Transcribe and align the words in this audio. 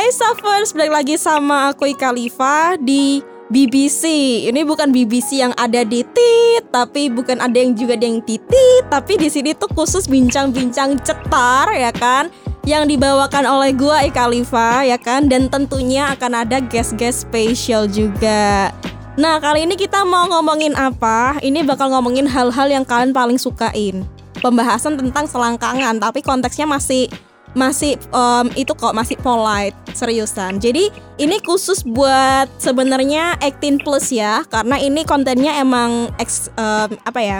Hai 0.00 0.16
Suffers, 0.16 0.72
balik 0.72 0.96
lagi 0.96 1.14
sama 1.20 1.76
aku 1.76 1.92
Ika 1.92 2.08
Liva 2.08 2.72
di 2.80 3.20
BBC. 3.52 4.08
Ini 4.48 4.64
bukan 4.64 4.88
BBC 4.88 5.44
yang 5.44 5.52
ada 5.60 5.84
di 5.84 6.00
tit, 6.00 6.64
tapi 6.72 7.12
bukan 7.12 7.36
ada 7.36 7.52
yang 7.52 7.76
juga 7.76 8.00
ada 8.00 8.08
yang 8.08 8.24
titit, 8.24 8.88
tapi 8.88 9.20
di 9.20 9.28
sini 9.28 9.52
tuh 9.52 9.68
khusus 9.76 10.08
bincang-bincang 10.08 10.96
cetar 11.04 11.68
ya 11.76 11.92
kan 11.92 12.32
yang 12.64 12.88
dibawakan 12.88 13.44
oleh 13.44 13.76
gua 13.76 14.00
Ika 14.00 14.24
Liva 14.32 14.88
ya 14.88 14.96
kan 14.96 15.28
dan 15.28 15.52
tentunya 15.52 16.08
akan 16.16 16.48
ada 16.48 16.64
guest-guest 16.64 17.28
spesial 17.28 17.84
juga. 17.84 18.72
Nah, 19.20 19.36
kali 19.36 19.68
ini 19.68 19.76
kita 19.76 20.00
mau 20.08 20.24
ngomongin 20.32 20.80
apa? 20.80 21.36
Ini 21.44 21.60
bakal 21.68 21.92
ngomongin 21.92 22.24
hal-hal 22.24 22.72
yang 22.72 22.88
kalian 22.88 23.12
paling 23.12 23.36
sukain. 23.36 24.08
Pembahasan 24.40 24.96
tentang 24.96 25.28
selangkangan, 25.28 26.00
tapi 26.00 26.24
konteksnya 26.24 26.64
masih 26.64 27.12
masih 27.52 27.98
um, 28.14 28.46
itu 28.54 28.70
kok 28.74 28.94
masih 28.94 29.18
polite 29.18 29.74
seriusan. 29.92 30.62
Jadi 30.62 30.88
ini 31.18 31.36
khusus 31.42 31.82
buat 31.82 32.46
sebenarnya 32.62 33.38
18 33.42 33.82
plus 33.82 34.14
ya 34.14 34.46
karena 34.46 34.78
ini 34.78 35.02
kontennya 35.02 35.58
emang 35.58 36.10
ex, 36.22 36.46
um, 36.54 36.94
apa 37.02 37.20
ya 37.20 37.38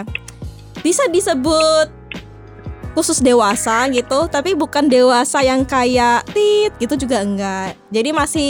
bisa 0.81 1.05
disebut 1.07 1.87
khusus 2.91 3.23
dewasa 3.23 3.87
gitu 3.87 4.27
tapi 4.27 4.51
bukan 4.51 4.91
dewasa 4.91 5.39
yang 5.39 5.63
kayak 5.63 6.27
tit 6.35 6.75
gitu 6.81 7.07
juga 7.07 7.23
enggak. 7.23 7.79
Jadi 7.93 8.09
masih 8.11 8.47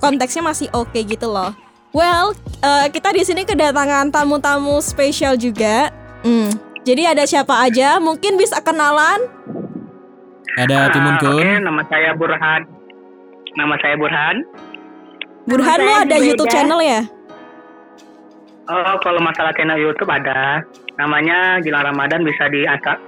konteksnya 0.00 0.42
masih 0.42 0.68
oke 0.72 0.88
okay 0.90 1.04
gitu 1.04 1.28
loh. 1.28 1.52
Well 1.92 2.32
uh, 2.64 2.88
kita 2.88 3.12
di 3.12 3.20
sini 3.20 3.44
kedatangan 3.44 4.08
tamu-tamu 4.08 4.80
spesial 4.80 5.36
juga. 5.36 5.92
Hmm, 6.24 6.48
jadi 6.88 7.12
ada 7.12 7.28
siapa 7.28 7.52
aja? 7.62 8.00
Mungkin 8.00 8.40
bisa 8.40 8.64
kenalan 8.64 9.28
ada 10.58 10.92
Timun 10.92 11.16
Kun. 11.16 11.40
Okay, 11.40 11.56
nama 11.64 11.82
saya 11.88 12.10
Burhan. 12.12 12.60
Nama 13.56 13.74
saya 13.80 13.94
Burhan. 13.96 14.36
Burhan 15.48 15.78
lo 15.82 15.92
ada 16.06 16.16
YouTube 16.20 16.50
channel 16.52 16.80
ya? 16.80 17.00
Oh, 18.70 18.96
kalau 19.02 19.20
masalah 19.20 19.52
channel 19.58 19.80
YouTube 19.80 20.08
ada. 20.08 20.62
Namanya 21.00 21.58
Gilang 21.64 21.88
Ramadan 21.88 22.22
bisa 22.22 22.46
di 22.52 22.62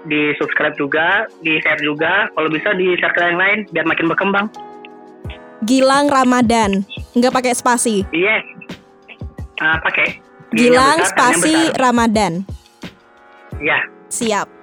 di 0.09 0.33
subscribe 0.41 0.75
juga, 0.75 1.28
di 1.45 1.61
share 1.61 1.81
juga. 1.84 2.33
Kalau 2.33 2.48
bisa 2.51 2.73
di 2.75 2.97
share 2.97 3.12
ke 3.12 3.20
yang 3.23 3.39
lain 3.39 3.58
biar 3.70 3.86
makin 3.86 4.08
berkembang. 4.08 4.47
Gilang 5.64 6.12
Ramadan, 6.12 6.84
nggak 7.17 7.33
pakai 7.33 7.53
spasi? 7.56 8.05
Iya. 8.12 8.41
Yes. 8.41 8.45
Uh, 9.62 9.79
pakai. 9.81 10.20
Gilang 10.53 11.01
besar, 11.01 11.12
spasi 11.12 11.56
Ramadan. 11.79 12.33
Iya. 13.62 13.79
Siap. 14.12 14.53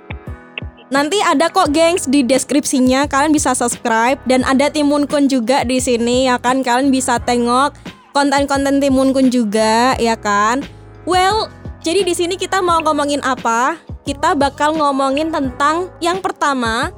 Nanti 0.92 1.24
ada 1.24 1.48
kok 1.48 1.72
gengs 1.72 2.04
di 2.04 2.20
deskripsinya 2.20 3.08
kalian 3.08 3.32
bisa 3.32 3.56
subscribe 3.56 4.20
dan 4.28 4.44
ada 4.44 4.68
Timun 4.68 5.08
Kun 5.08 5.32
juga 5.32 5.64
di 5.64 5.80
sini 5.80 6.28
ya 6.28 6.36
kan 6.36 6.60
kalian 6.60 6.92
bisa 6.92 7.16
tengok 7.16 7.72
konten-konten 8.12 8.84
Timun 8.84 9.16
Kun 9.16 9.32
juga 9.32 9.96
ya 9.96 10.20
kan. 10.20 10.60
Well, 11.08 11.48
jadi 11.80 12.04
di 12.04 12.12
sini 12.12 12.36
kita 12.36 12.60
mau 12.60 12.84
ngomongin 12.84 13.24
apa? 13.24 13.80
Kita 14.04 14.36
bakal 14.36 14.76
ngomongin 14.76 15.32
tentang 15.32 15.88
yang 16.04 16.20
pertama 16.20 16.92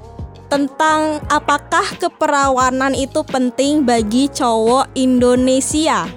tentang 0.49 1.21
apakah 1.29 1.85
keperawanan 2.01 2.97
itu 2.97 3.21
penting 3.21 3.85
bagi 3.85 4.25
cowok 4.25 4.89
Indonesia. 4.97 6.09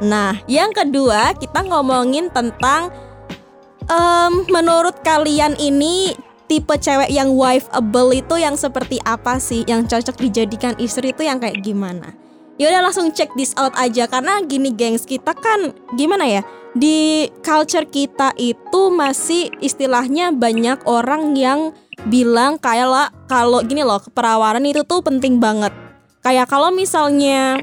Nah, 0.00 0.40
yang 0.48 0.72
kedua 0.72 1.36
kita 1.36 1.68
ngomongin 1.68 2.32
tentang 2.32 2.88
um, 3.92 4.48
menurut 4.48 5.04
kalian 5.04 5.52
ini 5.60 6.16
tipe 6.46 6.74
cewek 6.76 7.10
yang 7.10 7.32
wife-able 7.34 8.10
itu 8.14 8.34
yang 8.36 8.54
seperti 8.54 9.00
apa 9.04 9.40
sih? 9.40 9.64
Yang 9.64 9.92
cocok 9.92 10.16
dijadikan 10.28 10.74
istri 10.76 11.12
itu 11.12 11.24
yang 11.24 11.40
kayak 11.40 11.64
gimana? 11.64 12.12
Ya 12.54 12.70
udah 12.70 12.86
langsung 12.86 13.10
check 13.10 13.32
this 13.34 13.50
out 13.58 13.74
aja. 13.74 14.06
Karena 14.06 14.38
gini 14.44 14.70
gengs 14.70 15.08
kita 15.08 15.34
kan 15.34 15.74
gimana 15.98 16.28
ya? 16.28 16.42
Di 16.74 17.30
culture 17.42 17.86
kita 17.86 18.34
itu 18.38 18.90
masih 18.90 19.50
istilahnya 19.62 20.34
banyak 20.34 20.82
orang 20.86 21.34
yang 21.38 21.74
bilang 22.10 22.58
kayak 22.58 22.90
lah 22.90 23.08
kalau 23.30 23.62
gini 23.62 23.86
loh 23.86 24.02
keperawanan 24.02 24.66
itu 24.66 24.82
tuh 24.86 25.02
penting 25.02 25.38
banget. 25.38 25.70
Kayak 26.24 26.50
kalau 26.50 26.72
misalnya 26.74 27.62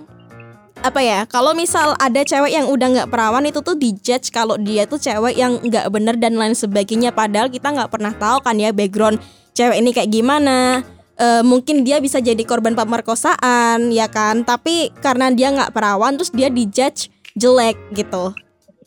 apa 0.81 0.97
ya 1.05 1.29
kalau 1.29 1.53
misal 1.53 1.93
ada 2.01 2.25
cewek 2.25 2.57
yang 2.57 2.65
udah 2.65 2.87
nggak 2.89 3.09
perawan 3.13 3.45
itu 3.45 3.61
tuh 3.61 3.77
dijudge 3.77 4.33
kalau 4.33 4.57
dia 4.57 4.89
tuh 4.89 4.97
cewek 4.97 5.37
yang 5.37 5.61
nggak 5.61 5.85
bener 5.93 6.17
dan 6.17 6.33
lain 6.35 6.57
sebagainya. 6.57 7.13
Padahal 7.13 7.53
kita 7.53 7.69
nggak 7.69 7.89
pernah 7.93 8.13
tahu 8.17 8.41
kan 8.41 8.57
ya 8.57 8.73
background 8.73 9.21
cewek 9.53 9.77
ini 9.77 9.93
kayak 9.93 10.09
gimana. 10.09 10.81
E, 11.21 11.45
mungkin 11.45 11.85
dia 11.85 12.01
bisa 12.01 12.17
jadi 12.17 12.41
korban 12.41 12.73
pemerkosaan 12.73 13.93
ya 13.93 14.09
kan? 14.09 14.41
Tapi 14.41 14.89
karena 15.05 15.29
dia 15.29 15.53
nggak 15.53 15.69
perawan 15.69 16.17
terus 16.17 16.33
dia 16.33 16.49
dijudge 16.49 17.13
jelek 17.37 17.77
gitu. 17.93 18.33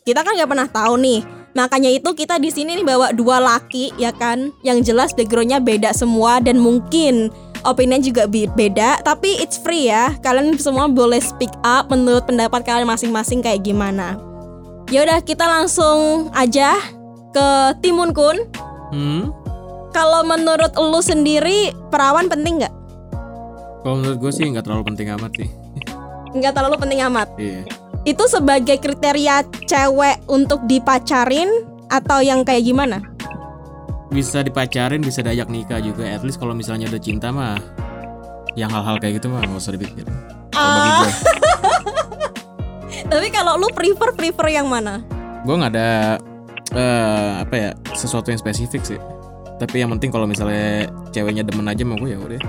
Kita 0.03 0.21
kan 0.21 0.35
nggak 0.35 0.51
pernah 0.51 0.67
tahu 0.67 0.99
nih. 0.99 1.23
Makanya 1.55 1.87
itu 1.87 2.11
kita 2.11 2.35
di 2.35 2.51
sini 2.51 2.75
nih 2.75 2.83
bawa 2.83 3.15
dua 3.15 3.39
laki 3.39 3.95
ya 3.95 4.11
kan? 4.11 4.51
Yang 4.67 4.91
jelas 4.91 5.09
backgroundnya 5.15 5.63
beda 5.63 5.95
semua 5.95 6.43
dan 6.43 6.59
mungkin 6.59 7.31
opini 7.65 7.99
juga 7.99 8.29
beda 8.29 9.01
tapi 9.01 9.41
it's 9.41 9.57
free 9.57 9.89
ya. 9.89 10.13
Kalian 10.21 10.55
semua 10.61 10.85
boleh 10.85 11.19
speak 11.19 11.51
up 11.65 11.89
menurut 11.89 12.23
pendapat 12.29 12.61
kalian 12.63 12.87
masing-masing 12.87 13.41
kayak 13.41 13.65
gimana. 13.65 14.15
Ya 14.93 15.01
udah 15.01 15.19
kita 15.25 15.49
langsung 15.49 16.29
aja 16.31 16.77
ke 17.33 17.47
Timun 17.81 18.13
Kun. 18.13 18.37
Hmm? 18.93 19.33
kalau 19.95 20.27
menurut 20.27 20.75
lu 20.75 20.99
sendiri 20.99 21.71
perawan 21.87 22.27
penting 22.27 22.59
nggak? 22.59 22.73
Kalau 23.79 23.95
menurut 24.03 24.19
gue 24.19 24.31
sih 24.35 24.43
nggak 24.51 24.67
terlalu 24.67 24.91
penting 24.91 25.07
amat 25.15 25.31
sih. 25.39 25.47
Nggak 26.35 26.51
terlalu 26.51 26.75
penting 26.75 26.99
amat? 27.07 27.31
Iya. 27.39 27.63
Itu 28.03 28.27
sebagai 28.27 28.75
kriteria 28.83 29.47
cewek 29.63 30.19
untuk 30.27 30.67
dipacarin 30.67 31.47
atau 31.87 32.19
yang 32.19 32.43
kayak 32.43 32.67
gimana 32.67 33.14
bisa 34.15 34.39
dipacarin 34.39 35.03
bisa 35.03 35.19
diajak 35.19 35.51
nikah 35.51 35.83
juga. 35.83 36.07
At 36.07 36.23
least 36.23 36.39
kalau 36.39 36.55
misalnya 36.55 36.87
udah 36.87 37.01
cinta 37.03 37.35
mah 37.35 37.59
yang 38.55 38.71
hal-hal 38.71 38.95
kayak 39.03 39.19
gitu 39.19 39.27
mah 39.27 39.43
nggak 39.43 39.59
usah 39.59 39.75
dipikir 39.75 40.07
uh. 40.55 41.03
tapi 43.11 43.27
kalau 43.29 43.59
lu 43.59 43.67
prefer 43.75 44.15
prefer 44.15 44.47
yang 44.49 44.71
mana? 44.71 45.03
Gue 45.43 45.55
nggak 45.59 45.71
ada 45.75 46.17
uh, 46.73 47.31
apa 47.43 47.55
ya 47.55 47.69
sesuatu 47.93 48.31
yang 48.31 48.39
spesifik 48.39 48.81
sih. 48.81 48.99
Tapi 49.55 49.79
yang 49.79 49.91
penting 49.95 50.11
kalau 50.11 50.27
misalnya 50.27 50.91
ceweknya 51.15 51.43
demen 51.47 51.67
aja 51.67 51.83
mau 51.87 51.95
gue 51.99 52.11
ya 52.11 52.19
udah. 52.19 52.41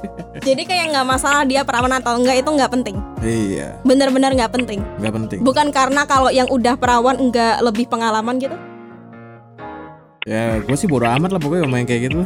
Jadi 0.46 0.62
kayak 0.66 0.94
nggak 0.94 1.06
masalah 1.06 1.42
dia 1.46 1.62
perawan 1.62 1.94
atau 1.94 2.18
enggak 2.18 2.42
itu 2.42 2.50
nggak 2.50 2.70
penting? 2.70 2.96
Iya. 3.22 3.78
Bener-bener 3.86 4.34
nggak 4.34 4.52
penting? 4.52 4.82
Nggak 4.98 5.14
penting. 5.14 5.38
Bukan 5.42 5.70
karena 5.70 6.02
kalau 6.04 6.30
yang 6.34 6.50
udah 6.50 6.74
perawan 6.76 7.18
enggak 7.18 7.62
lebih 7.62 7.86
pengalaman 7.86 8.38
gitu 8.42 8.54
Ya 10.22 10.62
gue 10.62 10.76
sih 10.78 10.86
bodo 10.86 11.02
amat 11.02 11.34
lah 11.34 11.40
pokoknya 11.42 11.66
main 11.66 11.82
kayak 11.82 12.06
gitu. 12.06 12.22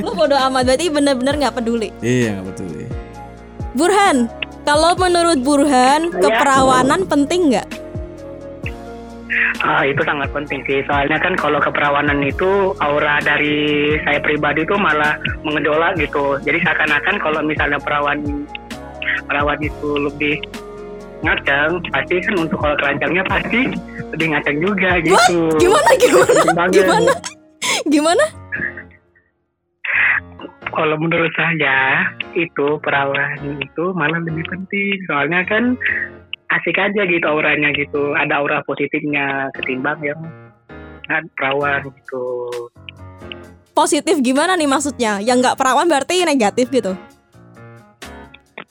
Lu 0.00 0.10
bodo 0.16 0.32
amat 0.32 0.72
berarti 0.72 0.88
bener-bener 0.88 1.36
gak 1.36 1.60
peduli. 1.60 1.92
Iya 2.00 2.40
gak 2.40 2.56
peduli. 2.56 2.88
Burhan 3.76 4.32
Kalau 4.64 4.96
menurut 4.96 5.44
Burhan 5.44 6.08
ya. 6.16 6.16
Keperawanan 6.16 7.04
penting 7.04 7.52
gak? 7.52 7.68
Ah, 9.60 9.84
itu 9.84 10.00
sangat 10.00 10.32
penting 10.32 10.64
sih. 10.64 10.80
Soalnya 10.88 11.20
kan 11.20 11.36
kalau 11.36 11.60
keperawanan 11.60 12.24
itu 12.24 12.72
aura 12.80 13.20
dari 13.20 13.94
saya 14.08 14.16
pribadi 14.24 14.64
itu 14.64 14.72
malah 14.80 15.20
mengedolak 15.44 16.00
gitu. 16.00 16.40
Jadi 16.40 16.64
seakan-akan 16.64 17.20
kalau 17.20 17.40
misalnya 17.44 17.76
perawan 17.76 18.48
perawan 19.28 19.60
itu 19.60 19.90
lebih 20.08 20.40
ngaceng 21.20 21.84
pasti 21.92 22.16
kan 22.24 22.34
untuk 22.40 22.58
kalau 22.64 22.76
keranjangnya 22.80 23.24
pasti 23.28 23.60
lebih 24.16 24.32
ngaceng 24.32 24.58
juga 24.64 24.90
gitu. 25.04 25.52
What? 25.52 25.60
gimana? 25.60 25.90
gimana 26.00 26.62
gimana? 26.72 27.12
Gimana? 27.84 28.24
Kalau 30.72 30.96
menurut 30.96 31.32
saya 31.36 32.08
itu 32.32 32.80
perawan 32.80 33.36
itu 33.60 33.84
malah 33.92 34.20
lebih 34.24 34.44
penting. 34.48 34.96
Soalnya 35.04 35.44
kan 35.44 35.76
asik 36.56 36.80
aja 36.80 37.04
gitu 37.04 37.24
auranya 37.28 37.76
gitu. 37.76 38.16
Ada 38.16 38.40
aura 38.40 38.64
positifnya 38.64 39.52
ketimbang 39.60 40.00
yang 40.00 40.20
kan 41.04 41.28
perawan 41.36 41.84
gitu. 41.92 42.48
Positif 43.76 44.24
gimana 44.24 44.56
nih 44.56 44.68
maksudnya? 44.68 45.20
Yang 45.20 45.36
nggak 45.44 45.56
perawan 45.60 45.84
berarti 45.84 46.24
negatif 46.24 46.72
gitu 46.72 46.96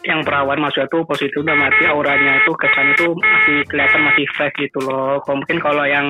yang 0.06 0.22
perawan 0.22 0.62
maksudnya 0.62 0.88
tuh 0.94 1.02
positif 1.10 1.34
udah 1.42 1.57
mati 1.57 1.84
auranya 1.90 2.38
itu 2.38 2.52
kesan 2.62 2.94
itu 2.94 3.07
masih 3.18 3.57
kelihatan 3.69 4.02
masih 4.06 4.25
fresh 4.38 4.56
gitu 4.62 4.80
loh. 4.86 5.18
Kalau 5.25 5.42
mungkin 5.42 5.57
kalau 5.57 5.86
yang 5.86 6.07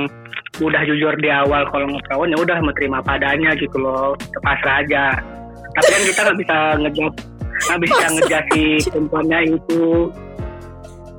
udah 0.59 0.81
jujur 0.87 1.13
di 1.19 1.29
awal 1.31 1.67
kalau 1.71 1.87
mau 1.87 1.99
perawan 2.07 2.31
ya 2.31 2.37
udah 2.39 2.57
menerima 2.59 2.99
padanya 3.03 3.51
gitu 3.55 3.77
loh, 3.79 4.19
pasrah 4.43 4.83
aja. 4.83 5.19
Tapi 5.75 5.87
kan 5.87 6.01
kita 6.03 6.21
nggak 6.21 6.37
bisa 6.39 6.57
ngejas 6.83 7.13
nggak 7.55 7.79
bisa 7.87 8.05
ngejasi 8.19 8.65
perempuannya 8.91 9.39
itu. 9.55 10.11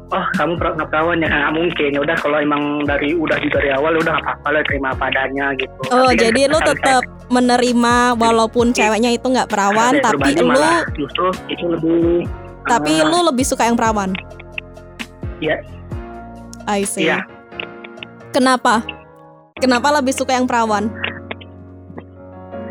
Oh 0.06 0.26
kamu 0.38 0.54
nggak 0.54 0.88
perawan 0.92 1.24
ya? 1.24 1.28
Nggak 1.32 1.54
mungkin. 1.56 1.90
Ya 1.96 2.00
udah 2.04 2.16
kalau 2.22 2.38
emang 2.38 2.62
dari 2.86 3.16
udah 3.16 3.36
dari 3.40 3.70
awal 3.74 3.96
ya 3.96 4.00
udah 4.06 4.14
nggak 4.20 4.26
apa-apa 4.28 4.48
lah 4.52 4.62
terima 4.68 4.90
padanya 4.94 5.46
gitu. 5.58 5.80
Oh 5.90 6.12
tapi 6.12 6.14
kan 6.14 6.22
jadi 6.28 6.40
kan 6.46 6.52
lu 6.52 6.58
tetap 6.62 7.02
menerima 7.26 7.96
walaupun 8.14 8.70
ceweknya 8.70 9.10
itu 9.18 9.26
nggak 9.26 9.50
perawan 9.50 9.98
tapi 9.98 10.38
lu 10.38 10.62
justru 10.94 11.26
itu 11.50 11.64
lebih 11.66 12.22
Tapi 12.66 12.92
Ah. 13.00 13.06
lu 13.06 13.18
lebih 13.30 13.46
suka 13.46 13.64
yang 13.64 13.78
perawan. 13.78 14.10
Iya, 15.38 15.60
I 16.66 16.82
see. 16.82 17.06
iya. 17.06 17.22
Kenapa? 18.32 18.82
Kenapa 19.56 19.88
lebih 19.94 20.12
suka 20.12 20.34
yang 20.34 20.44
perawan? 20.44 20.90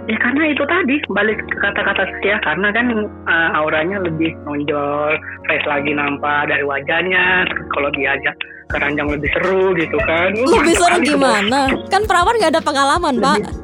Ya 0.06 0.18
karena 0.22 0.54
itu 0.54 0.62
tadi 0.70 1.02
balik 1.10 1.42
ke 1.50 1.58
kata-kata 1.58 2.06
saya 2.22 2.38
karena 2.46 2.70
kan 2.70 2.88
eh, 3.10 3.50
auranya 3.58 3.98
lebih 3.98 4.38
nonjol, 4.46 5.18
fresh 5.50 5.66
lagi 5.66 5.98
nampak 5.98 6.46
dari 6.46 6.62
wajahnya. 6.62 7.50
Kalau 7.74 7.90
diajak 7.90 8.38
ke 8.70 8.78
ranjang 8.78 9.10
lebih 9.10 9.30
seru 9.34 9.74
gitu 9.74 9.98
kan. 10.06 10.30
Lebih 10.38 10.78
Mantap 10.78 10.78
seru 10.78 10.98
gimana? 11.02 11.60
Kan 11.90 12.06
perawan 12.06 12.38
gak 12.38 12.54
ada 12.54 12.62
pengalaman, 12.62 13.14
Pak. 13.18 13.38
Lebih- 13.42 13.64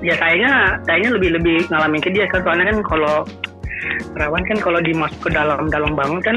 ya 0.00 0.16
kayaknya 0.16 0.80
kayaknya 0.88 1.10
lebih 1.12 1.30
lebih 1.36 1.56
ngalamin 1.68 2.00
ke 2.00 2.08
dia 2.08 2.24
kan 2.32 2.40
soalnya 2.40 2.72
kan 2.72 2.80
kalau 2.88 3.16
perawan 4.12 4.44
kan 4.44 4.58
kalau 4.60 4.80
dimasuk 4.82 5.20
ke 5.24 5.30
dalam 5.32 5.68
dalam 5.72 5.92
bangun 5.96 6.20
kan 6.20 6.36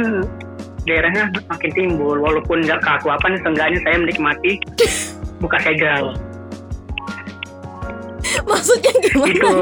daerahnya 0.84 1.32
makin 1.48 1.72
timbul 1.72 2.20
walaupun 2.20 2.64
nggak 2.64 2.84
keakuapan 2.84 3.40
seenggaknya 3.40 3.80
saya 3.88 3.96
menikmati 4.04 4.52
buka 5.40 5.58
segel 5.64 6.16
Maksudnya 8.50 8.94
gimana? 9.04 9.30
Gitu. 9.30 9.56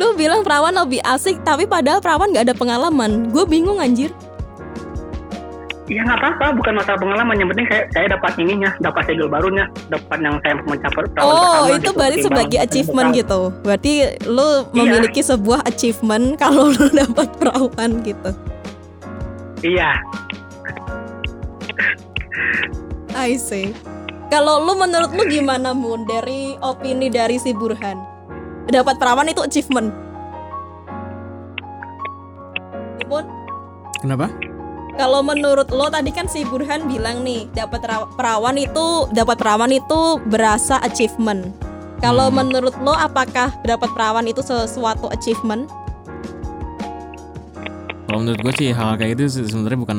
Lu 0.00 0.14
bilang 0.16 0.40
perawan 0.46 0.72
lebih 0.72 1.02
asik, 1.04 1.42
tapi 1.44 1.68
padahal 1.68 2.00
perawan 2.00 2.32
gak 2.32 2.48
ada 2.48 2.56
pengalaman. 2.56 3.28
Gue 3.28 3.44
bingung 3.44 3.82
anjir. 3.82 4.14
Ya 5.88 6.04
nggak 6.04 6.20
apa-apa 6.20 6.46
bukan 6.52 6.76
masalah 6.76 7.00
pengalaman 7.00 7.36
yang 7.40 7.48
penting 7.48 7.66
saya 7.72 7.82
saya 7.96 8.06
dapat 8.12 8.32
ininya 8.36 8.70
dapat 8.78 9.02
segel 9.08 9.24
barunya 9.26 9.64
dapat 9.88 10.18
yang 10.20 10.36
saya 10.44 10.54
mencapai 10.60 11.00
Oh, 11.00 11.08
pertama 11.08 11.68
itu 11.68 11.80
gitu, 11.80 11.90
berarti 11.96 12.18
sebagai 12.20 12.58
achievement 12.60 13.08
gitu. 13.16 13.40
Berarti 13.64 13.92
lu 14.28 14.48
Iya. 14.68 14.84
memiliki 14.84 15.20
sebuah 15.24 15.64
achievement 15.64 16.36
kalau 16.42 16.68
lu 16.68 16.86
dapat 16.92 17.28
perawan 17.40 17.90
gitu. 18.04 18.30
iya 19.64 19.96
I 23.16 23.34
see. 23.34 23.74
Kalau 24.28 24.62
lu 24.62 24.76
menurut 24.76 25.10
lu 25.10 25.24
gimana 25.24 25.72
Mun 25.72 26.04
dari 26.04 26.54
opini 26.60 27.08
dari 27.08 27.40
si 27.40 27.50
Burhan? 27.50 27.96
Dapat 28.68 29.00
perawan 29.00 29.26
itu 29.26 29.40
achievement. 29.40 29.88
Mun, 33.08 33.24
Kenapa? 33.98 34.28
Kalau 34.98 35.22
menurut 35.22 35.70
lo 35.70 35.86
tadi 35.86 36.10
kan 36.10 36.26
si 36.26 36.42
Burhan 36.42 36.90
bilang 36.90 37.22
nih 37.22 37.46
dapat 37.54 37.86
ra- 37.86 38.10
perawan 38.18 38.58
itu 38.58 39.06
dapat 39.14 39.38
perawan 39.38 39.70
itu 39.70 40.18
berasa 40.26 40.82
achievement. 40.82 41.54
Kalau 42.02 42.28
Hmm. 42.28 42.42
menurut 42.42 42.74
lo 42.82 42.92
apakah 42.92 43.54
dapat 43.62 43.88
perawan 43.94 44.26
itu 44.26 44.42
sesuatu 44.42 45.06
achievement? 45.08 45.70
Kalau 48.08 48.24
menurut 48.24 48.40
gue 48.42 48.52
sih 48.58 48.68
hal 48.74 48.98
kayak 48.98 49.20
itu 49.20 49.30
se- 49.30 49.46
sebenarnya 49.46 49.78
bukan 49.84 49.98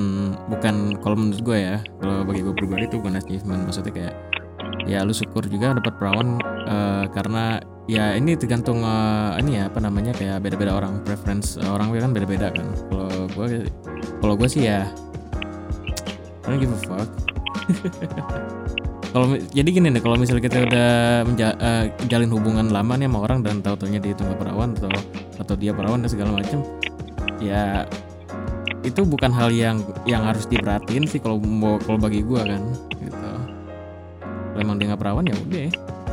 bukan 0.52 0.76
kalau 1.00 1.16
menurut 1.16 1.42
gue 1.46 1.58
ya. 1.58 1.78
Kalau 2.04 2.28
bagi 2.28 2.42
gue 2.44 2.56
pribadi 2.58 2.84
itu 2.92 2.96
bukan 3.00 3.16
achievement. 3.16 3.62
Maksudnya 3.70 3.94
kayak 3.96 4.16
ya 4.84 5.06
lu 5.06 5.14
syukur 5.16 5.46
juga 5.46 5.78
dapat 5.78 5.94
perawan 5.96 6.42
eh, 6.68 7.06
karena 7.14 7.62
ya 7.90 8.14
ini 8.14 8.38
tergantung 8.38 8.86
eh, 8.86 9.42
ini 9.42 9.58
ya 9.58 9.64
apa 9.66 9.82
namanya 9.82 10.14
kayak 10.14 10.46
beda-beda 10.46 10.78
orang 10.78 11.02
preference 11.02 11.58
eh, 11.58 11.66
orang 11.66 11.90
kan 11.90 12.14
beda-beda 12.14 12.54
kan. 12.54 12.70
Kalau 12.94 13.26
gue 13.34 13.66
kalau 14.22 14.34
gue 14.38 14.46
sih 14.46 14.70
ya 14.70 14.86
I 16.46 16.54
don't 16.54 16.62
give 16.62 16.70
a 16.70 16.80
fuck. 16.86 17.10
kalau 19.14 19.34
jadi 19.50 19.70
gini 19.74 19.90
deh 19.90 20.02
kalau 20.06 20.22
misalnya 20.22 20.46
kita 20.46 20.70
udah 20.70 20.90
menja- 21.26 21.58
eh, 21.58 21.90
jalin 22.06 22.30
hubungan 22.30 22.70
lama 22.70 22.94
nih 22.94 23.10
sama 23.10 23.20
orang 23.26 23.42
dan 23.42 23.66
tahu 23.66 23.74
taunya 23.74 23.98
dia 23.98 24.14
itu 24.14 24.22
nggak 24.22 24.38
perawan 24.38 24.78
atau 24.78 24.90
atau 25.42 25.56
dia 25.58 25.74
perawan 25.74 26.06
dan 26.06 26.10
segala 26.14 26.38
macam 26.38 26.62
ya 27.42 27.90
itu 28.86 29.02
bukan 29.02 29.34
hal 29.34 29.50
yang 29.50 29.82
yang 30.06 30.22
harus 30.22 30.46
diperhatiin 30.46 31.10
sih 31.10 31.18
kalau 31.18 31.42
kalau 31.82 31.98
bagi 31.98 32.22
gua 32.22 32.46
kan 32.46 32.62
gitu 33.02 33.18
kalau 34.54 34.62
emang 34.62 34.78
dia 34.78 34.94
nggak 34.94 35.02
perawan 35.02 35.26
ya 35.26 35.36
udah 35.42 35.70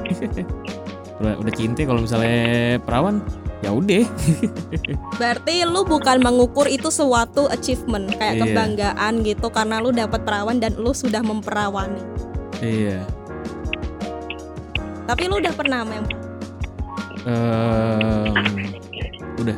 udah 1.16 1.34
udah 1.36 1.52
cinta 1.52 1.80
kalau 1.82 2.00
misalnya 2.00 2.36
perawan 2.78 3.24
ya 3.58 3.70
udah 3.70 4.04
Berarti 5.16 5.64
lu 5.64 5.80
bukan 5.82 6.20
mengukur 6.20 6.66
itu 6.66 6.86
suatu 6.86 7.48
achievement 7.48 8.12
kayak 8.12 8.36
Iya. 8.36 8.42
kebanggaan 8.44 9.14
gitu 9.22 9.48
karena 9.48 9.80
lu 9.80 9.90
dapat 9.90 10.20
perawan 10.22 10.56
dan 10.56 10.76
lu 10.76 10.92
sudah 10.92 11.20
memperawani. 11.20 12.04
iya 12.60 13.00
Tapi 15.04 15.22
lu 15.24 15.38
udah 15.38 15.52
pernah 15.52 15.82
yang 15.84 16.04
Ehm, 17.24 18.30
udah 19.36 19.56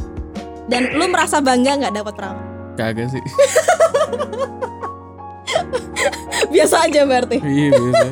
dan 0.66 0.88
lu 0.90 1.04
merasa 1.06 1.36
bangga 1.38 1.76
nggak 1.76 1.94
dapat 1.94 2.14
perawan? 2.14 2.40
kagak 2.74 3.10
sih 3.10 3.22
Biasa 6.48 6.86
aja 6.86 7.04
berarti. 7.04 7.36
iya 7.42 7.68
biasa 7.70 8.08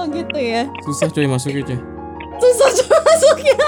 Oh 0.00 0.08
gitu 0.08 0.38
ya. 0.40 0.64
susah 0.88 1.12
coy 1.12 1.28
masuknya 1.28 1.60
coy 1.60 1.76
Susah 2.40 2.72
cuma 2.72 2.96
masuknya. 3.04 3.60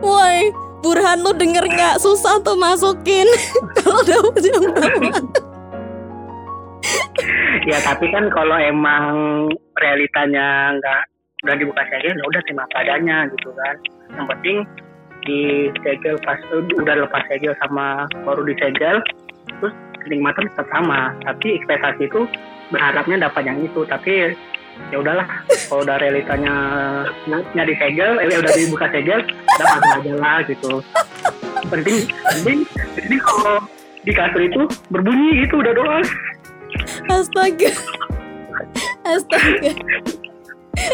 Woi, 0.00 0.48
Burhan 0.80 1.20
lu 1.20 1.36
denger 1.36 1.68
nggak 1.68 2.00
susah 2.00 2.40
tuh 2.40 2.56
masukin 2.56 3.28
kalau 3.76 4.00
dapet 4.00 4.48
yang 4.48 4.64
perawan. 4.72 5.24
ya 7.70 7.76
tapi 7.84 8.08
kan 8.08 8.32
kalau 8.32 8.56
emang 8.56 9.04
realitanya 9.76 10.72
nggak 10.80 11.00
udah 11.44 11.56
dibuka 11.60 11.82
segel 11.90 12.16
ya 12.16 12.24
udah 12.24 12.40
terima 12.46 12.64
padanya 12.72 13.26
gitu 13.34 13.50
kan 13.52 13.76
yang 14.14 14.26
penting 14.30 14.56
di 15.26 15.68
segel 15.82 16.16
pas 16.22 16.38
udah 16.54 16.94
lepas 17.04 17.22
segel 17.28 17.52
sama 17.58 18.06
baru 18.22 18.46
disegel 18.46 19.02
terus 19.58 19.74
kenikmatan 20.06 20.46
tetap 20.54 20.66
sama 20.70 21.12
tapi 21.26 21.58
ekspektasi 21.58 22.06
itu 22.06 22.30
berharapnya 22.70 23.26
dapat 23.26 23.42
yang 23.46 23.58
itu 23.62 23.82
tapi 23.86 24.38
ya 24.92 24.96
udahlah 25.02 25.26
kalau 25.66 25.82
udah 25.82 25.96
realitanya 25.98 26.54
nggak 27.26 27.66
disegel 27.66 28.22
eh 28.22 28.38
udah 28.38 28.52
dibuka 28.54 28.86
segel 28.94 29.20
dapat 29.58 29.80
aja 29.98 30.12
lah 30.14 30.38
gitu 30.46 30.72
penting 31.66 32.06
penting 32.38 32.58
penting 32.94 33.20
kalau 33.20 33.66
di 34.06 34.12
kasur 34.14 34.42
itu 34.42 34.62
berbunyi 34.94 35.42
itu 35.42 35.54
udah 35.58 35.72
doa 35.74 35.98
Astaga. 37.08 37.70
Astaga. 39.06 39.72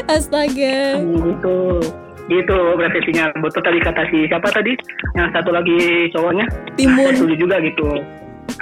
Astaga. 0.06 0.76
gitu 1.02 1.56
gitu 2.30 2.56
refleksinya 2.78 3.34
betul 3.42 3.60
tadi 3.66 3.78
kata 3.82 4.02
si 4.08 4.30
siapa 4.30 4.48
tadi 4.54 4.72
yang 5.18 5.28
satu 5.34 5.50
lagi 5.50 6.08
cowoknya 6.14 6.46
Timun. 6.78 7.12
setuju 7.18 7.34
juga 7.34 7.56
gitu 7.60 7.98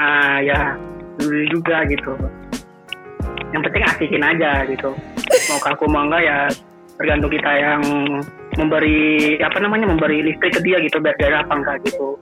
ah 0.01 0.41
ya. 0.41 0.75
Setuju 1.21 1.45
juga 1.53 1.85
gitu. 1.85 2.13
Yang 3.53 3.63
penting 3.69 3.85
asikin 3.85 4.23
aja 4.25 4.65
gitu. 4.65 4.91
Mau 5.53 5.61
kaku 5.61 5.85
mau 5.87 6.09
enggak 6.09 6.23
ya 6.25 6.39
tergantung 6.97 7.33
kita 7.33 7.53
yang 7.57 7.83
memberi 8.57 9.37
apa 9.41 9.57
namanya 9.61 9.89
memberi 9.89 10.25
listrik 10.25 10.57
ke 10.57 10.61
dia 10.65 10.81
gitu 10.81 11.01
biar 11.01 11.17
dia 11.21 11.45
apa 11.45 11.53
enggak 11.53 11.77
gitu. 11.85 12.17